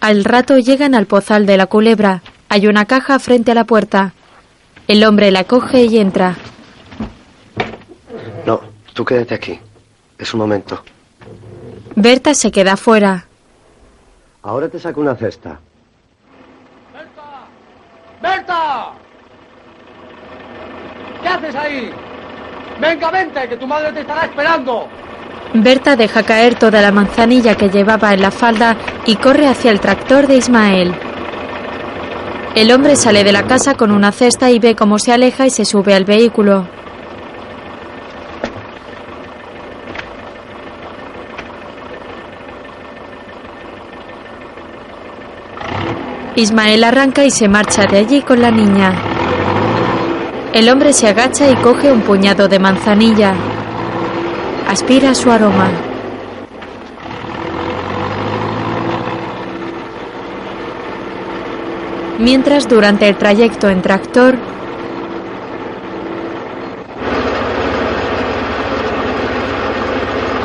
[0.00, 2.22] Al rato llegan al pozal de la culebra.
[2.48, 4.14] Hay una caja frente a la puerta.
[4.86, 6.36] El hombre la coge y entra.
[8.94, 9.60] Tú quédate aquí.
[10.16, 10.82] Es un momento.
[11.96, 13.26] Berta se queda fuera.
[14.42, 15.58] Ahora te saco una cesta.
[16.92, 17.22] ¡Berta!
[18.22, 18.92] ¡Berta!
[21.22, 21.90] ¿Qué haces ahí?
[22.80, 24.88] Venga, vente, que tu madre te estará esperando.
[25.54, 28.76] Berta deja caer toda la manzanilla que llevaba en la falda
[29.06, 30.94] y corre hacia el tractor de Ismael.
[32.54, 35.50] El hombre sale de la casa con una cesta y ve cómo se aleja y
[35.50, 36.66] se sube al vehículo.
[46.36, 48.92] Ismael arranca y se marcha de allí con la niña.
[50.52, 53.34] El hombre se agacha y coge un puñado de manzanilla.
[54.68, 55.68] Aspira su aroma.
[62.18, 64.36] Mientras durante el trayecto en tractor,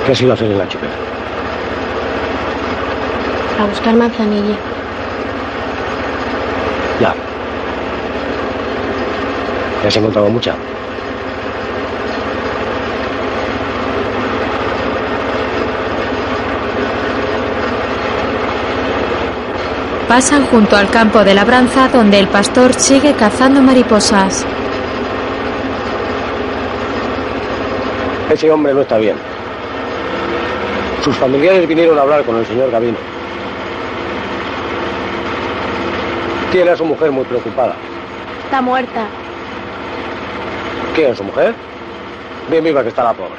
[0.06, 0.64] ¿Qué has ido hacer en la?
[3.60, 4.69] A buscar manzanilla.
[9.88, 10.56] Has encontrado mucha?
[20.08, 24.46] Pasan junto al campo de labranza donde el pastor sigue cazando mariposas.
[28.30, 29.16] Ese hombre no está bien.
[31.04, 32.98] Sus familiares vinieron a hablar con el señor Gavino.
[36.52, 37.76] Tiene a su mujer muy preocupada.
[38.46, 39.06] Está muerta.
[41.00, 41.56] ¿Quién su mujer?
[42.52, 43.32] Bien viva que está la pobre.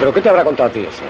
[0.00, 1.04] ¿Pero qué te habrá contado a ti eso?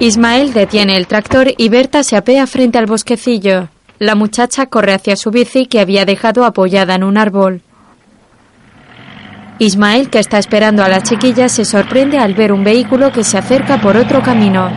[0.00, 3.68] Ismael detiene el tractor y Berta se apea frente al bosquecillo.
[4.00, 7.62] La muchacha corre hacia su bici que había dejado apoyada en un árbol.
[9.62, 13.36] Ismael, que está esperando a la chiquilla, se sorprende al ver un vehículo que se
[13.36, 14.70] acerca por otro camino.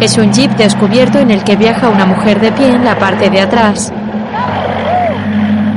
[0.00, 3.28] Es un jeep descubierto en el que viaja una mujer de pie en la parte
[3.28, 3.92] de atrás.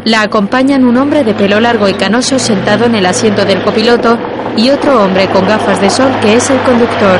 [0.05, 4.17] La acompañan un hombre de pelo largo y canoso sentado en el asiento del copiloto
[4.55, 7.19] y otro hombre con gafas de sol que es el conductor.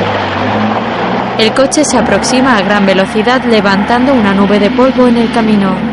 [1.38, 5.91] El coche se aproxima a gran velocidad levantando una nube de polvo en el camino.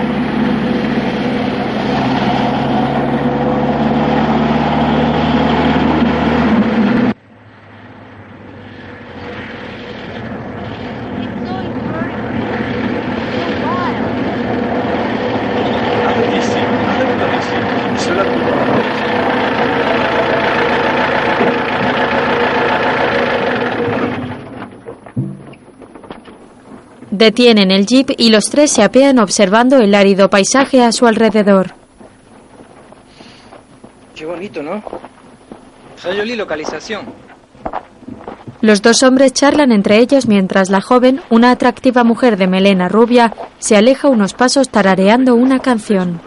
[27.20, 31.74] Detienen el jeep y los tres se apean observando el árido paisaje a su alrededor.
[34.16, 34.82] Qué bonito, ¿no?
[36.02, 37.02] Jolie localización.
[38.62, 43.34] Los dos hombres charlan entre ellos mientras la joven, una atractiva mujer de melena rubia,
[43.58, 46.22] se aleja unos pasos tarareando una canción.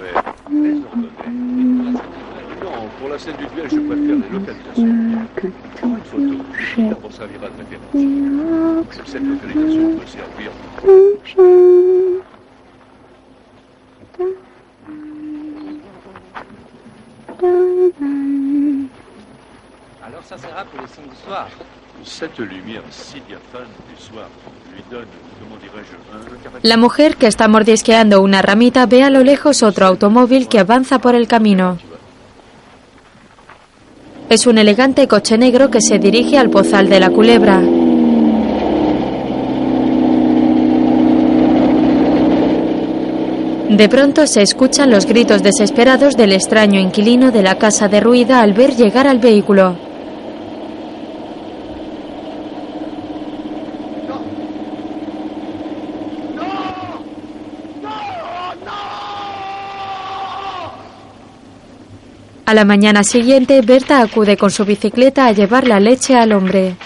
[20.04, 21.48] Alors ça sera pour les du soir.
[22.04, 24.26] Cette lumière si diaphane du soir
[24.74, 25.06] lui donne,
[25.38, 26.68] comment dirais-je.
[26.68, 30.98] La mujer que está mordisqueando una ramita ve a lo lejos otro automóvil que avanza
[30.98, 31.78] por el camino.
[34.28, 37.60] Es un elegante coche negro que se dirige al pozal de la culebra.
[43.72, 48.52] De pronto se escuchan los gritos desesperados del extraño inquilino de la casa derruida al
[48.52, 49.74] ver llegar al vehículo.
[62.44, 66.76] A la mañana siguiente, Berta acude con su bicicleta a llevar la leche al hombre.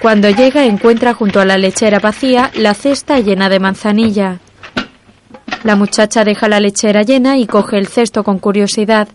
[0.00, 4.38] Cuando llega, encuentra junto a la lechera vacía la cesta llena de manzanilla.
[5.64, 9.08] La muchacha deja la lechera llena y coge el cesto con curiosidad.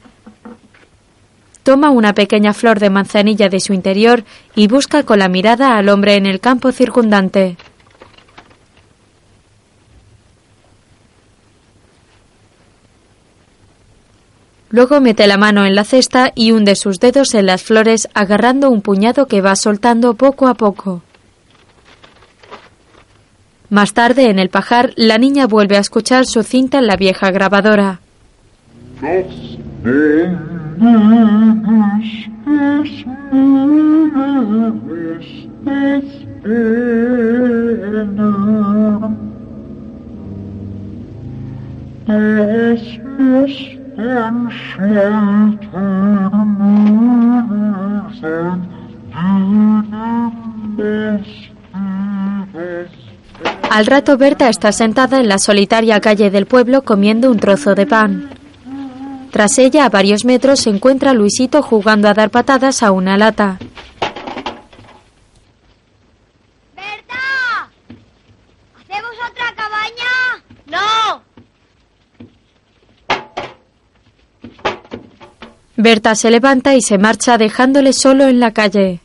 [1.63, 4.25] Toma una pequeña flor de manzanilla de su interior
[4.55, 7.55] y busca con la mirada al hombre en el campo circundante.
[14.73, 18.71] Luego mete la mano en la cesta y hunde sus dedos en las flores agarrando
[18.71, 21.03] un puñado que va soltando poco a poco.
[23.69, 27.29] Más tarde, en el pajar, la niña vuelve a escuchar su cinta en la vieja
[27.29, 27.99] grabadora.
[53.69, 57.85] Al rato Berta está sentada en la solitaria calle del pueblo comiendo un trozo de
[57.85, 58.29] pan.
[59.31, 63.57] Tras ella, a varios metros, se encuentra Luisito jugando a dar patadas a una lata.
[66.75, 67.69] ¡Berta!
[68.79, 70.43] ¿Hacemos otra cabaña?
[70.67, 71.23] ¡No!
[75.83, 79.02] Berta se levanta y se marcha dejándole solo en la calle.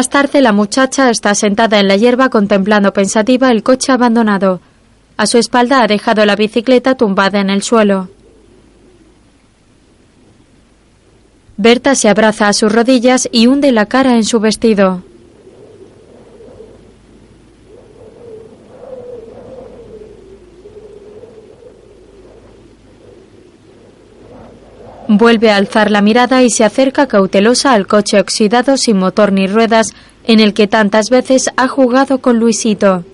[0.00, 4.62] Más tarde la muchacha está sentada en la hierba contemplando pensativa el coche abandonado.
[5.18, 8.08] A su espalda ha dejado la bicicleta tumbada en el suelo.
[11.58, 15.02] Berta se abraza a sus rodillas y hunde la cara en su vestido.
[25.12, 29.48] Vuelve a alzar la mirada y se acerca cautelosa al coche oxidado sin motor ni
[29.48, 29.88] ruedas
[30.22, 33.04] en el que tantas veces ha jugado con Luisito.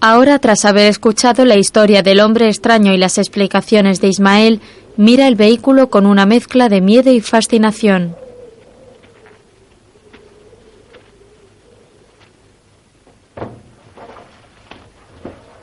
[0.00, 4.60] Ahora, tras haber escuchado la historia del hombre extraño y las explicaciones de Ismael,
[4.96, 8.14] mira el vehículo con una mezcla de miedo y fascinación.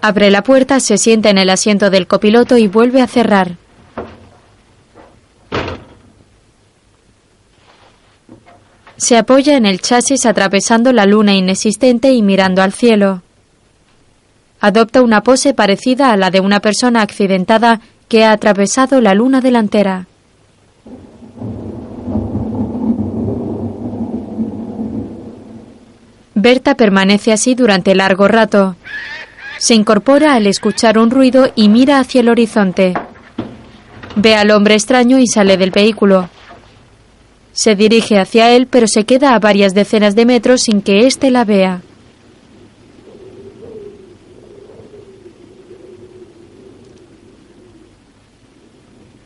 [0.08, 3.54] Abre la puerta, se sienta en el asiento del copiloto y vuelve a cerrar.
[8.98, 13.24] Se apoya en el chasis atravesando la luna inexistente y mirando al cielo.
[14.60, 19.42] Adopta una pose parecida a la de una persona accidentada que ha atravesado la luna
[19.42, 20.06] delantera.
[26.36, 28.76] Berta permanece así durante largo rato.
[29.66, 32.94] Se incorpora al escuchar un ruido y mira hacia el horizonte.
[34.16, 36.30] Ve al hombre extraño y sale del vehículo.
[37.52, 41.32] Se dirige hacia él, pero se queda a varias decenas de metros sin que éste
[41.32, 41.82] la vea.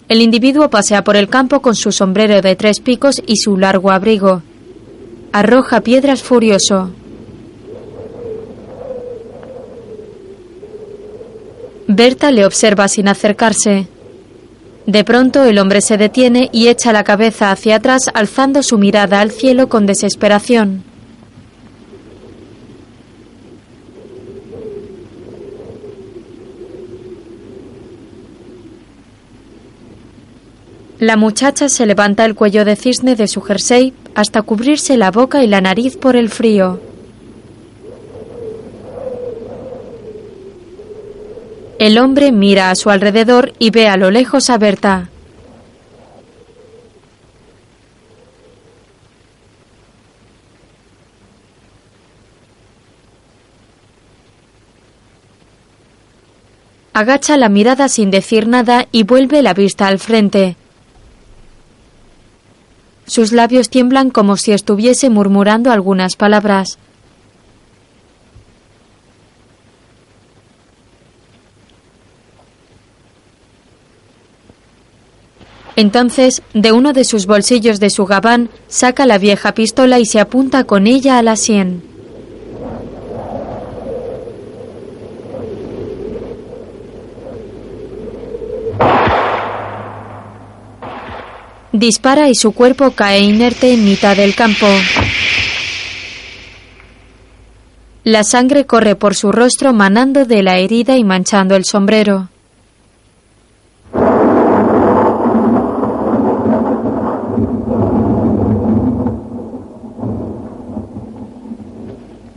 [0.07, 3.91] El individuo pasea por el campo con su sombrero de tres picos y su largo
[3.91, 4.41] abrigo.
[5.33, 6.93] Arroja piedras furioso.
[11.91, 13.87] Berta le observa sin acercarse.
[14.85, 19.21] De pronto el hombre se detiene y echa la cabeza hacia atrás alzando su mirada
[19.21, 20.83] al cielo con desesperación.
[30.99, 35.43] La muchacha se levanta el cuello de cisne de su jersey hasta cubrirse la boca
[35.43, 36.88] y la nariz por el frío.
[41.79, 45.07] El hombre mira a su alrededor y ve a lo lejos a Berta.
[56.91, 60.57] Agacha la mirada sin decir nada y vuelve la vista al frente.
[63.05, 66.77] Sus labios tiemblan como si estuviese murmurando algunas palabras.
[75.79, 80.19] Entonces, de uno de sus bolsillos de su gabán, saca la vieja pistola y se
[80.19, 81.81] apunta con ella a la sien.
[91.71, 94.67] Dispara y su cuerpo cae inerte en mitad del campo.
[98.03, 102.27] La sangre corre por su rostro manando de la herida y manchando el sombrero.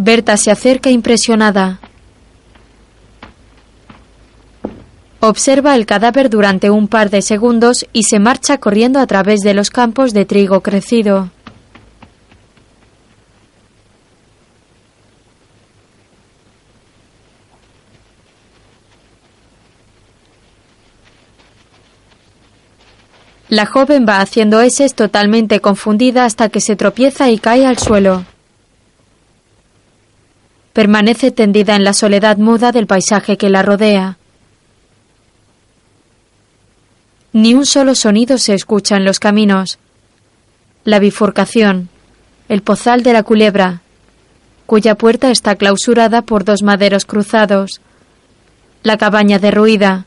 [0.05, 1.79] Berta se acerca impresionada.
[5.21, 9.55] Observa el cadáver durante un par de segundos y se marcha corriendo a través de
[9.55, 11.31] los campos de trigo crecido.
[23.49, 28.25] La joven va haciendo eses totalmente confundida hasta que se tropieza y cae al suelo.
[30.73, 34.17] Permanece tendida en la soledad muda del paisaje que la rodea.
[37.33, 39.79] Ni un solo sonido se escucha en los caminos.
[40.85, 41.89] La bifurcación,
[42.49, 43.83] el pozal de la culebra,
[44.67, 47.81] cuya puerta está clausurada por dos maderos cruzados,
[48.83, 50.07] la cabaña derruida,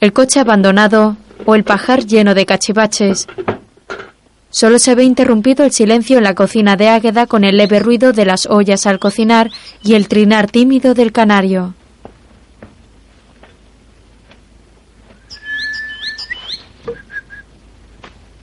[0.00, 3.26] el coche abandonado o el pajar lleno de cachivaches.
[4.54, 8.12] Solo se ve interrumpido el silencio en la cocina de Águeda con el leve ruido
[8.12, 9.50] de las ollas al cocinar
[9.82, 11.74] y el trinar tímido del canario.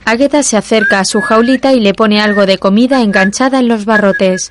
[0.04, 3.86] Águeda se acerca a su jaulita y le pone algo de comida enganchada en los
[3.86, 4.50] barrotes.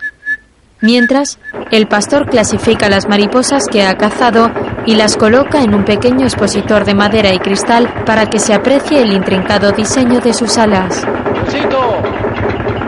[0.81, 1.37] Mientras,
[1.69, 4.49] el pastor clasifica las mariposas que ha cazado
[4.87, 9.01] y las coloca en un pequeño expositor de madera y cristal para que se aprecie
[9.01, 11.05] el intrincado diseño de sus alas.
[11.05, 12.01] ¡Luisito!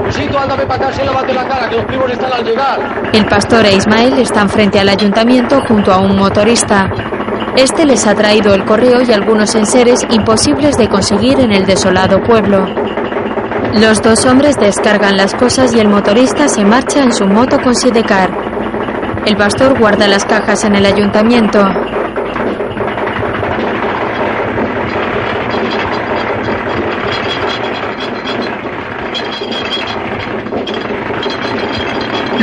[0.03, 3.09] ¡Luisito, ándame para acá, se lávate la cara, que los primos están al llegar!
[3.13, 6.89] El pastor e Ismael están frente al ayuntamiento junto a un motorista.
[7.55, 12.19] Este les ha traído el correo y algunos enseres imposibles de conseguir en el desolado
[12.23, 12.65] pueblo.
[13.73, 17.75] Los dos hombres descargan las cosas y el motorista se marcha en su moto con
[17.75, 18.29] sidecar.
[19.25, 21.59] El pastor guarda las cajas en el ayuntamiento.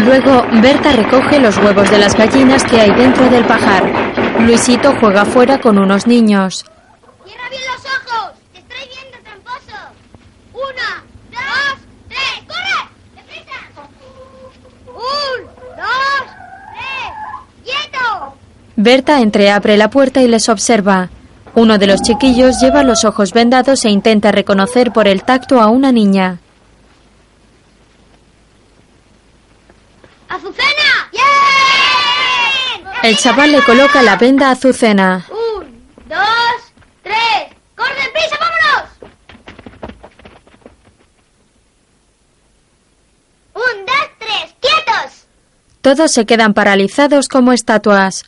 [0.05, 3.85] Luego, Berta recoge los huevos de las gallinas que hay dentro del pajar.
[4.41, 6.64] Luisito juega fuera con unos niños.
[7.24, 8.33] ¡Cierra bien los ojos!
[8.53, 9.76] ¡Te estoy viendo, tramposo!
[10.55, 11.78] ¡Una, dos,
[12.09, 12.43] tres!
[12.49, 12.89] ¡Corre!
[13.14, 13.59] ¡Deprisa!
[14.87, 16.24] ¡Un, dos,
[16.74, 17.12] tres!
[17.64, 18.35] ¡Quieto!
[18.83, 21.11] Berta entreabre la puerta y les observa.
[21.55, 25.66] Uno de los chiquillos lleva los ojos vendados e intenta reconocer por el tacto a
[25.66, 26.39] una niña.
[30.31, 31.11] ¡Azucena!
[31.12, 32.89] ¡Bien!
[33.03, 35.26] El chaval le coloca la venda a Azucena.
[35.28, 36.72] Un, dos,
[37.03, 37.55] tres.
[37.76, 38.91] ¡Corre, prisa, vámonos!
[43.53, 44.55] Un, dos, tres.
[44.59, 45.26] ¡Quietos!
[45.83, 48.24] Todos se quedan paralizados como estatuas.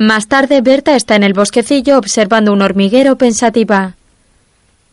[0.00, 3.96] Más tarde, Berta está en el bosquecillo observando un hormiguero pensativa.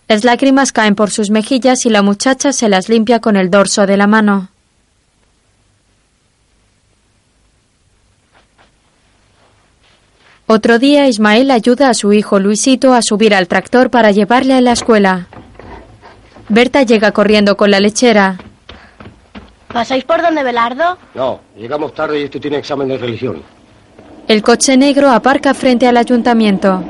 [0.10, 3.86] Las lágrimas caen por sus mejillas y la muchacha se las limpia con el dorso
[3.86, 4.50] de la mano.
[10.46, 14.62] Otro día Ismael ayuda a su hijo Luisito a subir al tractor para llevarle a
[14.62, 15.28] la escuela.
[16.50, 18.40] Berta llega corriendo con la lechera.
[19.72, 20.98] ¿Pasáis por donde Belardo?
[21.16, 23.57] No, llegamos tarde y este tiene examen de religión.
[24.28, 26.84] El coche negro aparca frente al ayuntamiento.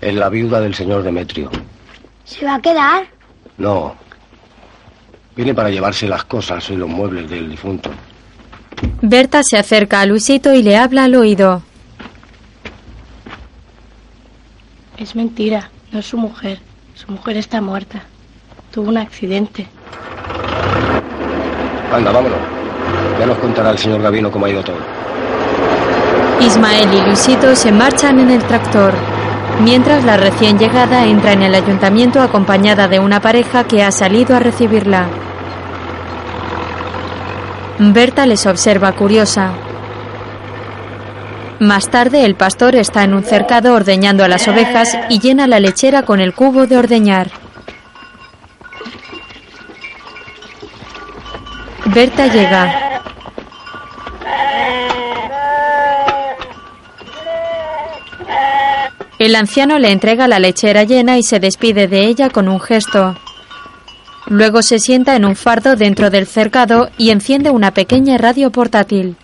[0.00, 1.50] Es la viuda del señor Demetrio.
[2.24, 3.06] ¿Se va a quedar?
[3.58, 3.96] No.
[5.34, 7.90] Viene para llevarse las cosas y los muebles del difunto.
[9.02, 11.62] Berta se acerca a Luisito y le habla al oído.
[14.96, 16.60] Es mentira, no es su mujer.
[16.94, 18.04] Su mujer está muerta.
[18.70, 19.66] Tuvo un accidente.
[21.94, 22.38] Anda, vámonos.
[23.20, 24.78] Ya nos contará el señor Gavino cómo ha ido todo.
[26.40, 28.92] Ismael y Luisito se marchan en el tractor,
[29.62, 34.34] mientras la recién llegada entra en el ayuntamiento acompañada de una pareja que ha salido
[34.34, 35.06] a recibirla.
[37.78, 39.52] Berta les observa curiosa.
[41.60, 45.60] Más tarde el pastor está en un cercado ordeñando a las ovejas y llena la
[45.60, 47.43] lechera con el cubo de ordeñar.
[51.86, 53.02] Berta llega.
[59.18, 63.16] El anciano le entrega la lechera llena y se despide de ella con un gesto.
[64.26, 69.16] Luego se sienta en un fardo dentro del cercado y enciende una pequeña radio portátil.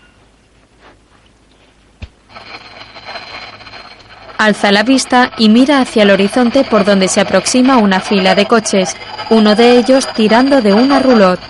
[4.38, 8.46] Alza la vista y mira hacia el horizonte por donde se aproxima una fila de
[8.46, 8.96] coches,
[9.28, 11.42] uno de ellos tirando de una roulotte.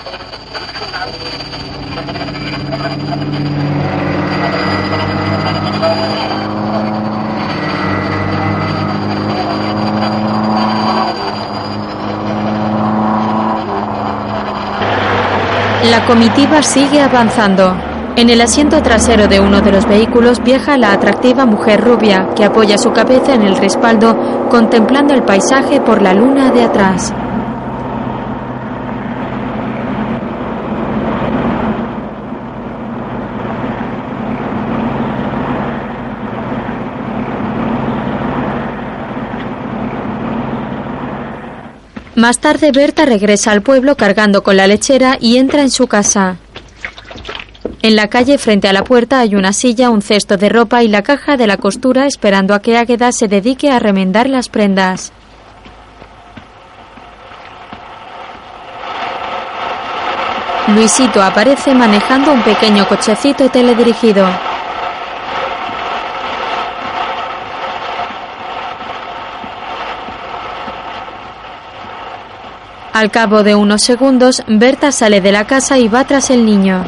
[15.91, 17.75] La comitiva sigue avanzando.
[18.15, 22.45] En el asiento trasero de uno de los vehículos viaja la atractiva mujer rubia que
[22.45, 27.13] apoya su cabeza en el respaldo contemplando el paisaje por la luna de atrás.
[42.21, 46.37] Más tarde Berta regresa al pueblo cargando con la lechera y entra en su casa.
[47.81, 50.89] En la calle frente a la puerta hay una silla, un cesto de ropa y
[50.89, 55.13] la caja de la costura esperando a que Águeda se dedique a remendar las prendas.
[60.69, 64.29] Luisito aparece manejando un pequeño cochecito teledirigido.
[72.93, 76.85] Al cabo de unos segundos, Berta sale de la casa y va tras el niño.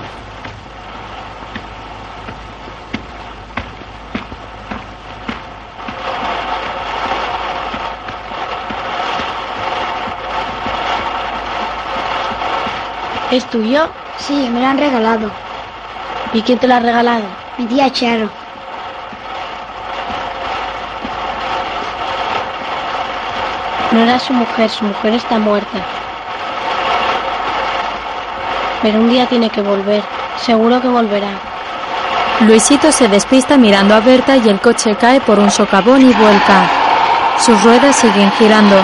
[13.31, 13.89] ¿Es tuyo?
[14.19, 15.31] Sí, me lo han regalado.
[16.35, 17.25] ¿Y quién te lo ha regalado?
[17.57, 18.42] Mi tía Charo.
[23.93, 25.79] No era su mujer, su mujer está muerta.
[28.81, 30.03] Pero un día tiene que volver.
[30.39, 31.29] Seguro que volverá.
[32.41, 36.69] Luisito se despista mirando a Berta y el coche cae por un socavón y vuelca.
[37.39, 38.77] Sus ruedas siguen girando.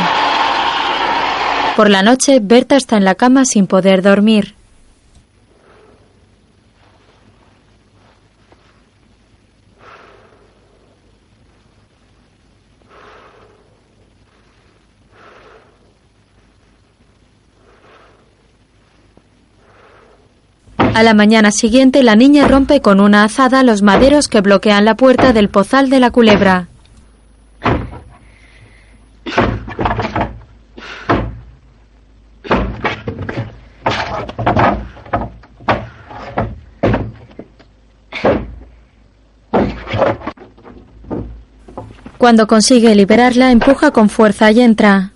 [1.74, 4.57] Por la noche, Berta está en la cama sin poder dormir.
[20.94, 24.96] A la mañana siguiente, la niña rompe con una azada los maderos que bloquean la
[24.96, 26.68] puerta del pozal de la culebra.
[42.18, 45.12] Cuando consigue liberarla, empuja con fuerza y entra.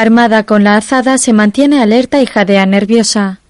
[0.00, 3.40] Armada con la azada, se mantiene alerta y jadea nerviosa.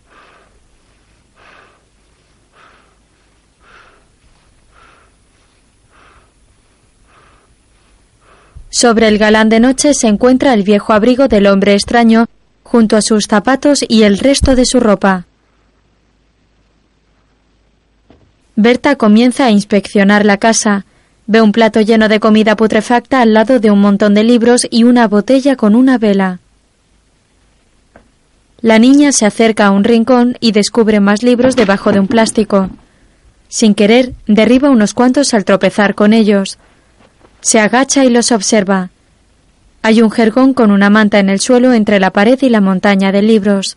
[8.71, 12.29] Sobre el galán de noche se encuentra el viejo abrigo del hombre extraño,
[12.63, 15.27] junto a sus zapatos y el resto de su ropa.
[18.57, 20.87] Berta comienza a inspeccionar la casa.
[21.29, 24.85] Ve un plato lleno de comida putrefacta al lado de un montón de libros y
[24.85, 26.41] una botella con una vela.
[28.63, 32.71] La niña se acerca a un rincón y descubre más libros debajo de un plástico.
[33.49, 36.57] Sin querer, derriba unos cuantos al tropezar con ellos.
[37.43, 38.89] Se agacha y los observa.
[39.83, 43.13] Hay un jergón con una manta en el suelo entre la pared y la montaña
[43.13, 43.77] de libros.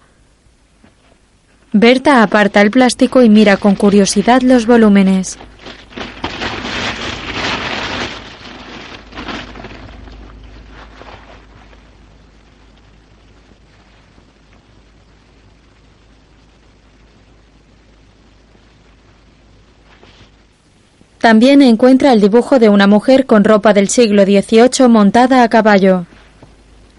[1.74, 5.38] Berta aparta el plástico y mira con curiosidad los volúmenes.
[21.22, 26.08] También encuentra el dibujo de una mujer con ropa del siglo XVIII montada a caballo.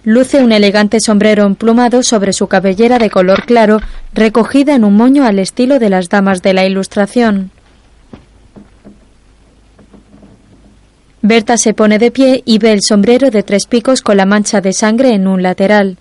[0.05, 3.81] Luce un elegante sombrero emplumado sobre su cabellera de color claro,
[4.15, 7.51] recogida en un moño al estilo de las damas de la Ilustración.
[11.21, 14.61] Berta se pone de pie y ve el sombrero de tres picos con la mancha
[14.61, 15.99] de sangre en un lateral.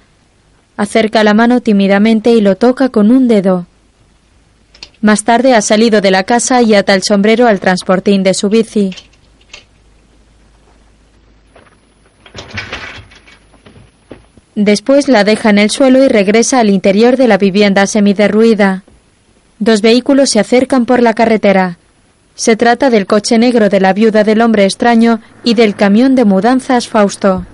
[0.77, 3.65] Acerca la mano tímidamente y lo toca con un dedo.
[5.01, 8.49] Más tarde ha salido de la casa y ata el sombrero al transportín de su
[8.49, 8.91] bici.
[14.53, 18.83] Después la deja en el suelo y regresa al interior de la vivienda semiderruida.
[19.57, 21.79] Dos vehículos se acercan por la carretera.
[22.35, 26.25] Se trata del coche negro de la viuda del hombre extraño y del camión de
[26.25, 27.45] mudanzas Fausto.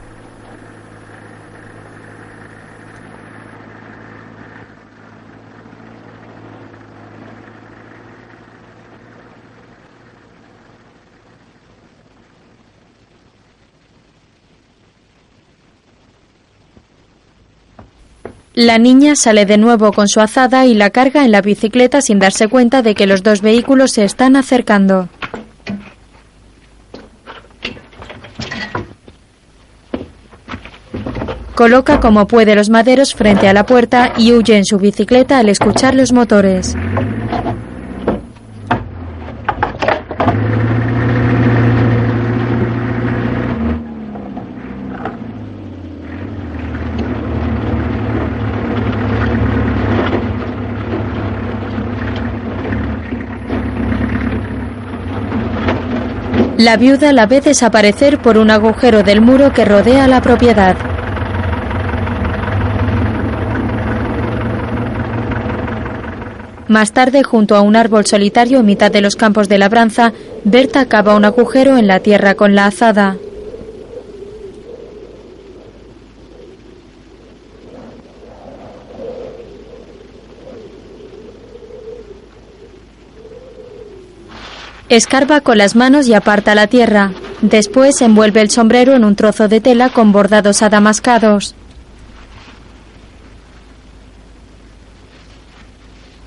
[18.58, 22.18] La niña sale de nuevo con su azada y la carga en la bicicleta sin
[22.18, 25.10] darse cuenta de que los dos vehículos se están acercando.
[31.54, 35.50] Coloca como puede los maderos frente a la puerta y huye en su bicicleta al
[35.50, 36.76] escuchar los motores.
[56.68, 60.76] La viuda la ve desaparecer por un agujero del muro que rodea la propiedad.
[66.68, 70.12] Más tarde, junto a un árbol solitario en mitad de los campos de labranza,
[70.44, 73.16] Berta cava un agujero en la tierra con la azada.
[84.90, 87.12] Escarba con las manos y aparta la tierra.
[87.42, 91.56] Después envuelve el sombrero en un trozo de tela con bordados adamascados.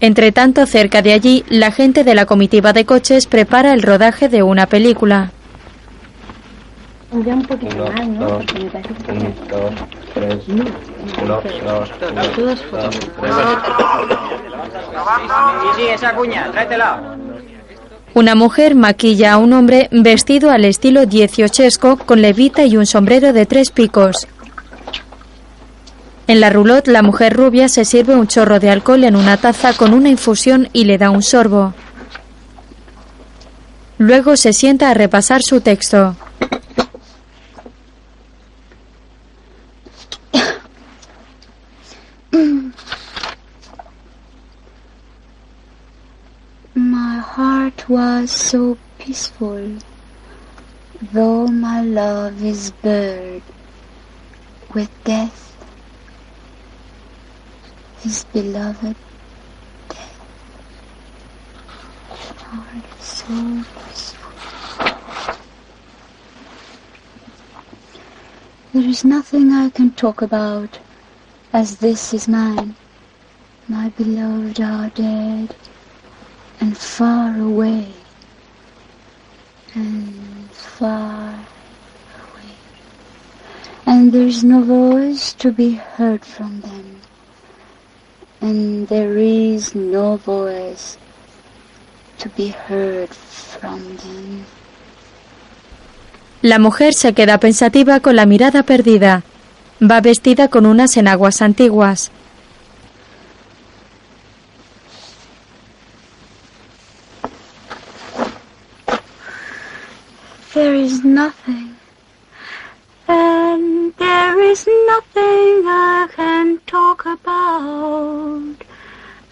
[0.01, 4.29] Entre tanto, cerca de allí, la gente de la comitiva de coches prepara el rodaje
[4.29, 5.31] de una película.
[7.13, 8.29] Ya un poquito más, ¿no?
[8.29, 9.75] Porque me parece que Uno, dos,
[10.15, 10.49] tres.
[10.49, 10.65] Uno,
[11.27, 12.61] dos, uno, dos, tres.
[15.61, 17.17] Sí, sí, esa cuña, tráetela.
[18.13, 23.33] Una mujer maquilla a un hombre vestido al estilo dieciochesco con levita y un sombrero
[23.33, 24.27] de tres picos.
[26.27, 29.73] En la roulotte, la mujer rubia se sirve un chorro de alcohol en una taza
[29.75, 31.73] con una infusión y le da un sorbo.
[33.99, 36.17] Luego se sienta a repasar su texto.
[47.01, 49.79] My heart was so peaceful,
[51.01, 53.43] though my love is buried
[54.75, 55.57] with death.
[58.03, 58.97] His beloved
[59.89, 60.21] death.
[62.51, 64.33] Heart is so peaceful.
[68.75, 70.79] There is nothing I can talk about,
[71.55, 72.75] as this is mine.
[73.69, 75.57] My beloved are dead
[76.61, 77.89] and far away,
[79.75, 81.35] and far
[82.29, 82.53] away.
[83.87, 87.01] And there's no voice to be heard from them,
[88.41, 90.99] and there is no voice
[92.19, 94.45] to be heard from them.
[96.43, 99.25] La mujer se queda pensativa con la mirada perdida.
[99.83, 102.11] Va vestida con unas enaguas antiguas.
[111.05, 111.77] Nothing,
[113.09, 118.57] and there is nothing I can talk about,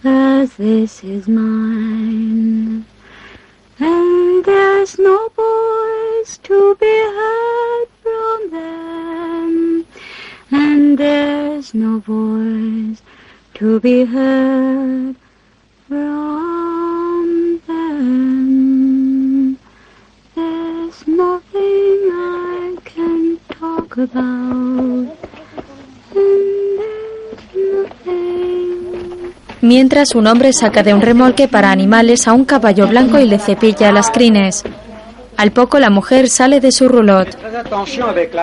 [0.04, 2.84] as this is mine,
[3.78, 9.86] and there's no voice to be heard from them,
[10.50, 13.02] and there's no voice
[13.54, 15.16] to be heard
[15.88, 18.47] from them.
[20.38, 25.08] There's nothing I can talk about.
[26.14, 26.38] And
[26.78, 29.32] there's nothing.
[29.62, 33.40] Mientras un hombre saca de un remolque para animales a un caballo blanco y le
[33.40, 34.62] cepilla las crines.
[35.36, 37.36] Al poco la mujer sale de su roulotte.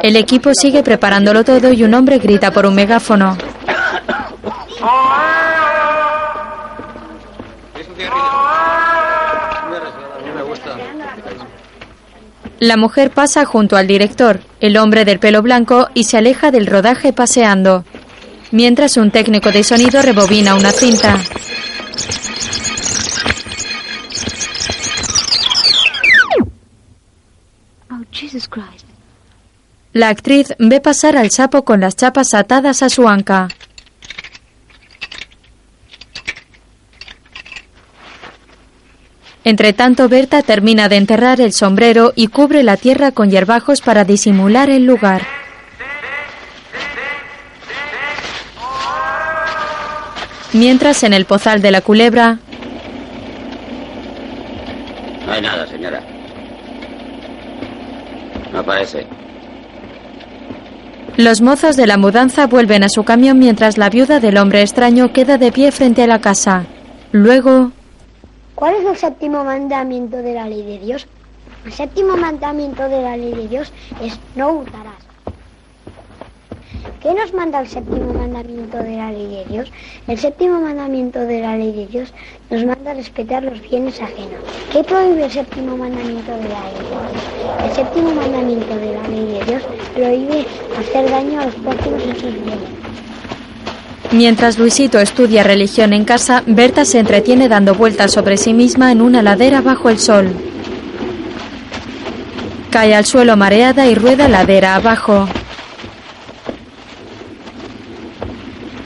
[0.04, 3.38] El equipo sigue preparándolo todo y un hombre grita por un megáfono.
[12.60, 16.68] La mujer pasa junto al director, el hombre del pelo blanco, y se aleja del
[16.68, 17.84] rodaje paseando.
[18.52, 21.18] Mientras un técnico de sonido rebobina una cinta.
[26.32, 26.46] Oh.
[29.92, 33.50] La actriz ve pasar al sapo con las chapas atadas a su anca.
[39.46, 44.04] Entre tanto, Berta termina de enterrar el sombrero y cubre la tierra con hierbajos para
[44.04, 45.22] disimular el lugar.
[50.54, 52.40] Mientras en el pozal de la culebra,
[55.26, 56.02] No hay nada, señora.
[58.54, 59.06] No aparece.
[61.18, 65.12] los mozos de la mudanza vuelven a su camión mientras la viuda del hombre extraño
[65.14, 66.66] queda de pie frente a la casa.
[67.12, 67.72] Luego,
[68.56, 71.06] ¿Cuál es el séptimo mandamiento de la ley de Dios?
[71.66, 75.04] El séptimo mandamiento de la ley de Dios es no hurtarás.
[77.02, 79.72] ¿Qué nos manda el séptimo mandamiento de la ley de Dios?
[80.08, 82.14] El séptimo mandamiento de la ley de Dios
[82.50, 84.40] nos manda respetar los bienes ajenos.
[84.72, 87.66] ¿Qué prohíbe el séptimo mandamiento de la ley de Dios?
[87.66, 90.46] El séptimo mandamiento de la ley de Dios prohíbe
[90.80, 92.85] hacer daño a los prójimos en sus bienes.
[94.12, 99.02] Mientras Luisito estudia religión en casa, Berta se entretiene dando vueltas sobre sí misma en
[99.02, 100.30] una ladera bajo el sol.
[102.70, 105.28] Cae al suelo mareada y rueda ladera abajo.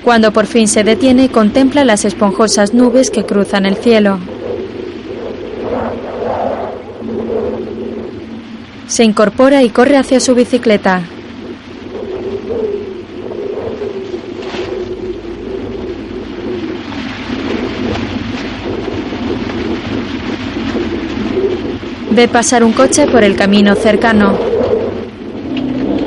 [0.04, 4.20] Cuando por fin se detiene, contempla las esponjosas nubes que cruzan el cielo.
[8.88, 11.04] Se incorpora y corre hacia su bicicleta.
[22.20, 24.38] Ve pasar un coche por el camino cercano.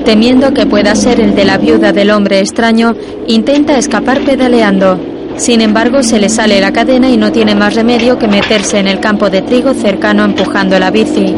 [0.05, 2.95] Temiendo que pueda ser el de la viuda del hombre extraño,
[3.27, 5.01] intenta escapar pedaleando.
[5.39, 8.89] Sin embargo, se le sale la cadena y no tiene más remedio que meterse en
[8.89, 11.35] el campo de trigo cercano empujando la bici.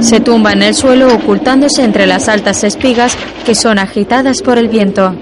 [0.00, 4.66] Se tumba en el suelo ocultándose entre las altas espigas que son agitadas por el
[4.66, 5.14] viento.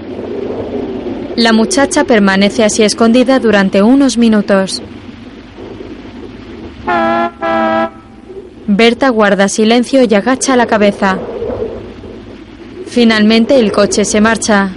[1.35, 4.81] La muchacha permanece así escondida durante unos minutos.
[8.67, 11.17] Berta guarda silencio y agacha la cabeza.
[12.87, 14.71] Finalmente el coche se marcha.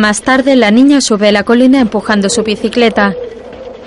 [0.00, 3.12] Más tarde, la niña sube la colina empujando su bicicleta.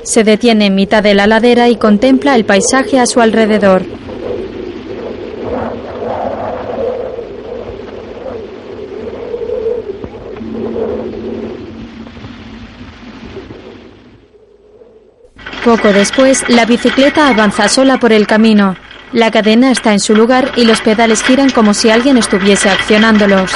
[0.03, 3.81] Se detiene en mitad de la ladera y contempla el paisaje a su alrededor.
[15.65, 18.75] Poco después, la bicicleta avanza sola por el camino.
[19.13, 23.51] La cadena está en su lugar y los pedales giran como si alguien estuviese accionándolos.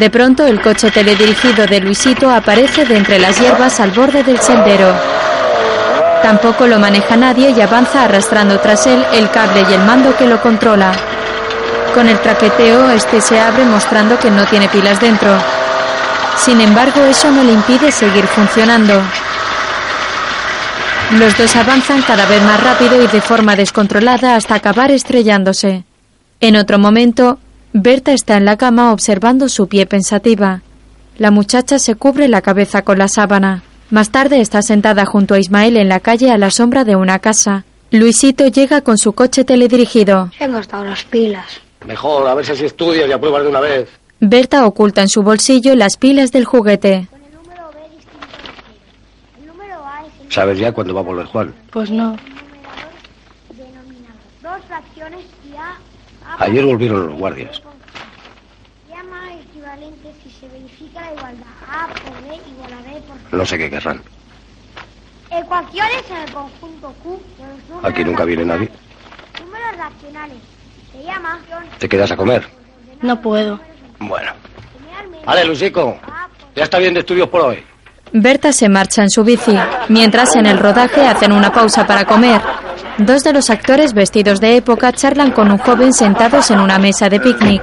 [0.00, 4.40] De pronto, el coche teledirigido de Luisito aparece de entre las hierbas al borde del
[4.40, 4.94] sendero.
[6.22, 10.26] Tampoco lo maneja nadie y avanza arrastrando tras él el cable y el mando que
[10.26, 10.90] lo controla.
[11.92, 15.36] Con el traqueteo, este se abre mostrando que no tiene pilas dentro.
[16.38, 18.94] Sin embargo, eso no le impide seguir funcionando.
[21.18, 25.84] Los dos avanzan cada vez más rápido y de forma descontrolada hasta acabar estrellándose.
[26.40, 27.38] En otro momento,
[27.72, 30.62] Berta está en la cama observando su pie pensativa.
[31.18, 33.62] La muchacha se cubre la cabeza con la sábana.
[33.90, 37.18] Más tarde está sentada junto a Ismael en la calle a la sombra de una
[37.20, 37.64] casa.
[37.92, 40.30] Luisito llega con su coche teledirigido.
[40.36, 41.60] Se han gastado las pilas.
[41.86, 43.88] Mejor, a ver si estudias y apruebas de una vez.
[44.20, 47.08] Berta oculta en su bolsillo las pilas del juguete.
[50.28, 51.54] ¿Sabes ya cuándo va a volver Juan?
[51.72, 52.16] Pues no.
[54.42, 55.20] Dos fracciones.
[56.40, 57.62] Ayer volvieron los guardias.
[58.88, 61.46] Llama equivalente si se verifica la igualdad.
[61.68, 64.02] A por B igual a B por No sé qué querrán.
[65.30, 68.70] Ecuaciones en el conjunto Q de los números Aquí nunca viene nadie.
[69.38, 70.38] Números racionales.
[70.92, 71.40] Se llama
[71.78, 72.48] ¿Te quedas a comer?
[73.02, 73.60] No puedo.
[73.98, 74.32] Bueno.
[75.26, 76.00] Vale, Lucico.
[76.56, 77.62] Ya está bien de estudios por hoy.
[78.12, 79.56] Berta se marcha en su bici,
[79.88, 82.40] mientras en el rodaje hacen una pausa para comer.
[82.98, 87.08] Dos de los actores vestidos de época charlan con un joven sentados en una mesa
[87.08, 87.62] de picnic.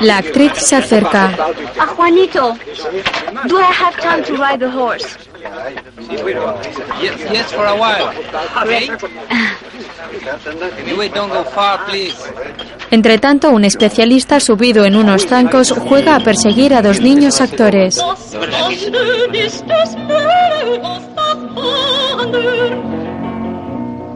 [0.00, 1.30] La actriz se acerca.
[1.78, 2.56] Ah, Juanito,
[3.46, 5.29] do I have time to ride the horse?
[7.00, 8.12] Yes, yes, for a while.
[8.62, 8.90] Okay?
[10.78, 12.16] Anyway, don't go far, please.
[12.90, 17.96] Entre tanto, un especialista subido en unos zancos juega a perseguir a dos niños actores.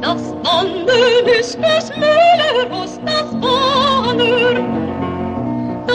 [0.01, 4.84] Das Wandern ist des Meeres das Wandern.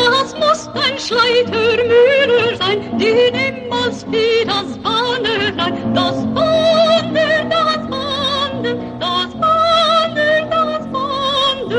[0.06, 4.06] Das muss ein Schleitermühler sein, die wie das.
[4.46, 5.00] Das das
[5.94, 6.30] das das.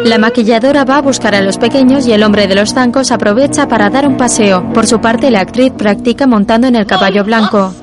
[0.05, 3.69] La maquilladora va a buscar a los pequeños y el hombre de los zancos aprovecha
[3.69, 4.73] para dar un paseo.
[4.73, 7.75] Por su parte, la actriz practica montando en el caballo blanco.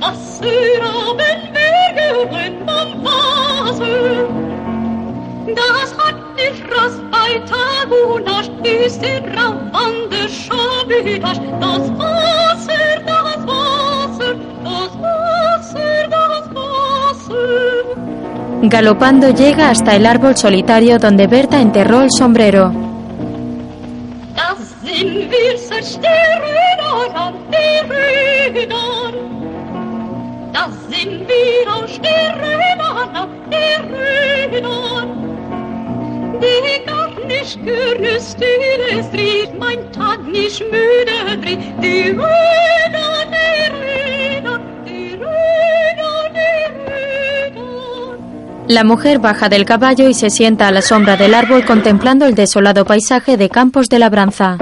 [0.00, 0.80] Wasser.
[3.64, 4.39] Wasser.
[5.54, 6.62] Das hat ist
[11.60, 17.40] Das Wasser, das Wasser, das Wasser, das Wasser.
[18.62, 22.72] Galopando llega hasta el árbol solitario donde Berta enterró el sombrero.
[24.36, 29.14] Das sind wir seit der Räder an der Rädern.
[30.52, 35.29] Das sind wir aus der Rädern an der Rädern.
[48.68, 52.36] La mujer baja del caballo y se sienta a la sombra del árbol contemplando el
[52.36, 54.58] desolado paisaje de campos de labranza.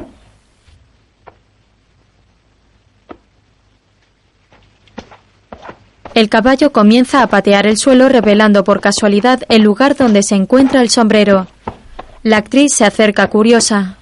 [6.18, 10.80] El caballo comienza a patear el suelo revelando por casualidad el lugar donde se encuentra
[10.80, 11.46] el sombrero.
[12.24, 13.96] La actriz se acerca curiosa.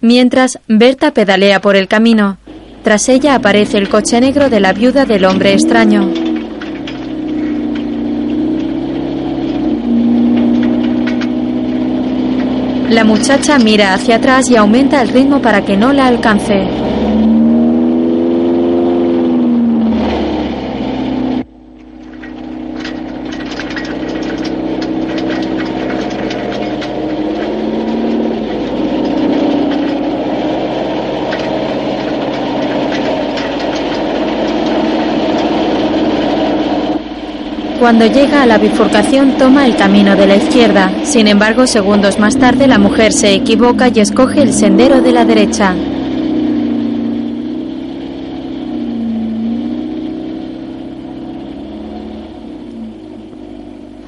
[0.00, 2.38] Mientras, Berta pedalea por el camino.
[2.84, 6.08] Tras ella aparece el coche negro de la viuda del hombre extraño.
[12.90, 16.99] La muchacha mira hacia atrás y aumenta el ritmo para que no la alcance.
[37.80, 40.92] Cuando llega a la bifurcación toma el camino de la izquierda.
[41.02, 45.24] Sin embargo, segundos más tarde la mujer se equivoca y escoge el sendero de la
[45.24, 45.74] derecha.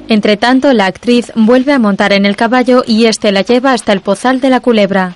[0.07, 3.91] Entre tanto, la actriz vuelve a montar en el caballo y este la lleva hasta
[3.91, 5.15] el pozal de la culebra.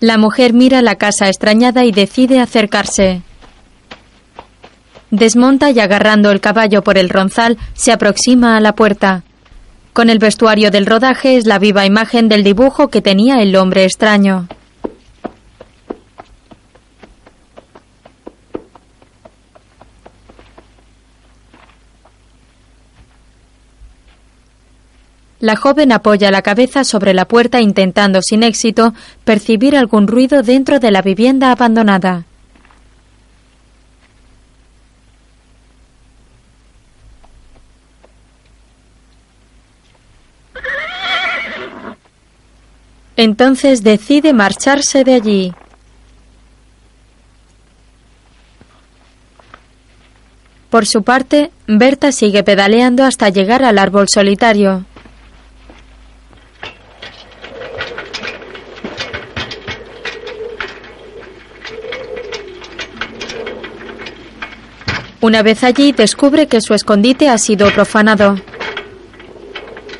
[0.00, 3.20] La mujer mira la casa extrañada y decide acercarse.
[5.10, 9.24] Desmonta y agarrando el caballo por el ronzal, se aproxima a la puerta.
[9.92, 13.84] Con el vestuario del rodaje es la viva imagen del dibujo que tenía el hombre
[13.84, 14.48] extraño.
[25.40, 28.92] La joven apoya la cabeza sobre la puerta intentando sin éxito
[29.24, 32.24] percibir algún ruido dentro de la vivienda abandonada.
[43.16, 45.52] Entonces decide marcharse de allí.
[50.70, 54.84] Por su parte, Berta sigue pedaleando hasta llegar al árbol solitario.
[65.20, 68.36] Una vez allí descubre que su escondite ha sido profanado.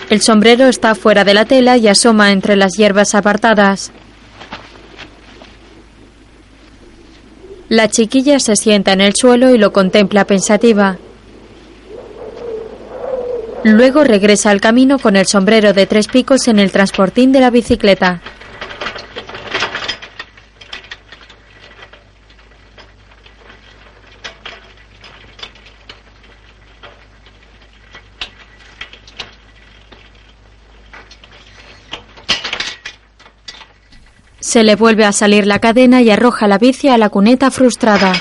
[0.08, 3.92] El sombrero está fuera de la tela y asoma entre las hierbas apartadas.
[7.68, 10.96] La chiquilla se sienta en el suelo y lo contempla pensativa.
[13.62, 17.50] Luego regresa al camino con el sombrero de tres picos en el transportín de la
[17.50, 18.22] bicicleta.
[34.40, 38.12] Se le vuelve a salir la cadena y arroja la bici a la cuneta frustrada.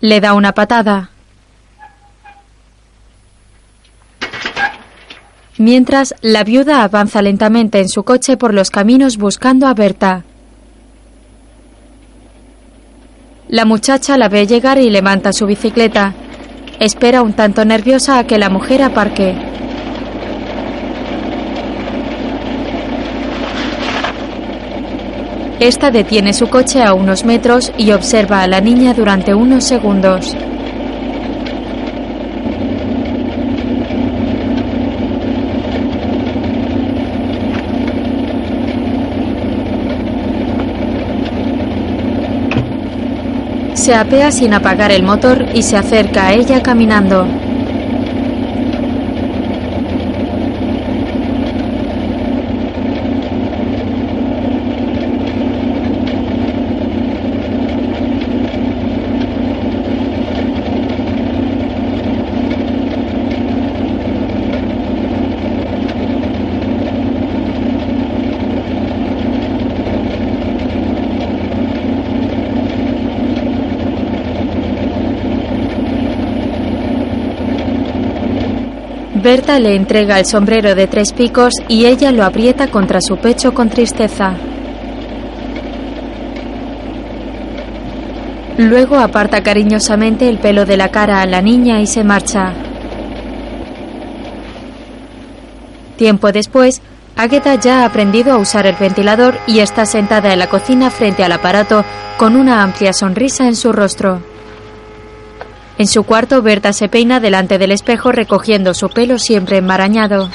[0.00, 1.10] Le da una patada.
[5.56, 10.24] Mientras, la viuda avanza lentamente en su coche por los caminos buscando a Berta.
[13.48, 16.14] La muchacha la ve llegar y levanta su bicicleta.
[16.78, 19.34] Espera un tanto nerviosa a que la mujer aparque.
[25.60, 30.34] Esta detiene su coche a unos metros y observa a la niña durante unos segundos.
[43.74, 47.26] Se apea sin apagar el motor y se acerca a ella caminando.
[79.30, 83.54] Berta le entrega el sombrero de tres picos y ella lo aprieta contra su pecho
[83.54, 84.34] con tristeza.
[88.58, 92.54] Luego aparta cariñosamente el pelo de la cara a la niña y se marcha.
[95.96, 96.82] Tiempo después,
[97.14, 101.22] Agueda ya ha aprendido a usar el ventilador y está sentada en la cocina frente
[101.22, 101.84] al aparato
[102.18, 104.29] con una amplia sonrisa en su rostro.
[105.80, 110.28] En su cuarto, Berta se peina delante del espejo recogiendo su pelo siempre enmarañado.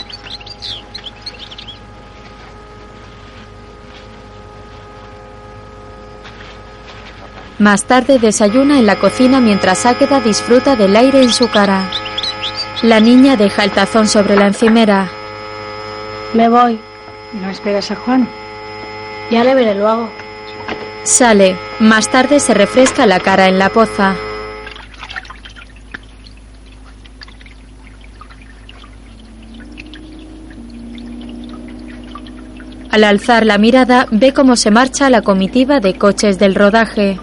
[7.59, 11.91] Más tarde desayuna en la cocina mientras Águeda disfruta del aire en su cara.
[12.81, 15.09] La niña deja el tazón sobre la encimera.
[16.34, 16.80] Me voy.
[17.34, 18.27] ¿No esperas a Juan?
[19.30, 20.09] Ya le veré, lo hago.
[21.03, 21.55] Sale.
[21.80, 24.15] Más tarde se refresca la cara en la poza.
[32.95, 37.19] Al alzar la mirada, ve cómo se marcha la comitiva de coches del rodaje.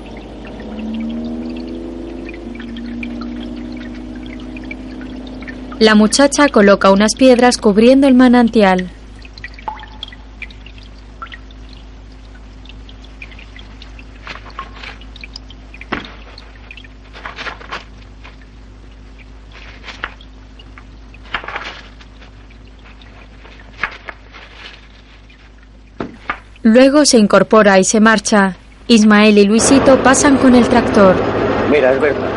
[5.79, 8.91] La muchacha coloca unas piedras cubriendo el manantial.
[26.83, 28.57] Luego se incorpora y se marcha.
[28.89, 31.15] Ismael y Luisito pasan con el tractor.
[31.71, 32.29] Mira, es verdad.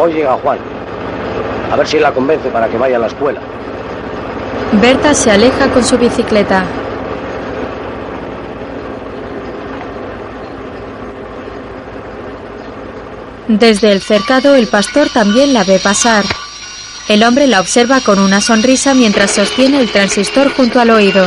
[0.00, 0.58] Hoy llega Juan.
[1.70, 3.40] A ver si la convence para que vaya a la escuela.
[4.82, 6.64] Berta se aleja con su bicicleta.
[13.46, 16.24] Desde el cercado el pastor también la ve pasar.
[17.08, 21.26] El hombre la observa con una sonrisa mientras sostiene el transistor junto al oído.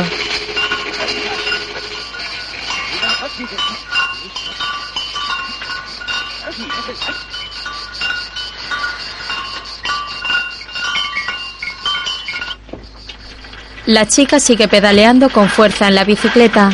[13.86, 16.70] La chica sigue pedaleando con fuerza en la bicicleta.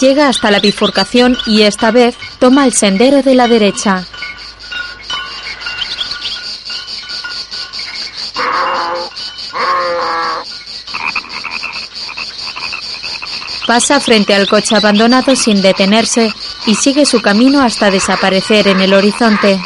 [0.00, 4.06] Llega hasta la bifurcación y esta vez toma el sendero de la derecha.
[13.66, 16.32] Pasa frente al coche abandonado sin detenerse
[16.66, 19.60] y sigue su camino hasta desaparecer en el horizonte.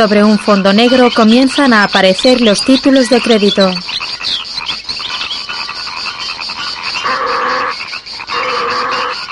[0.00, 3.70] Sobre un fondo negro comienzan a aparecer los títulos de crédito.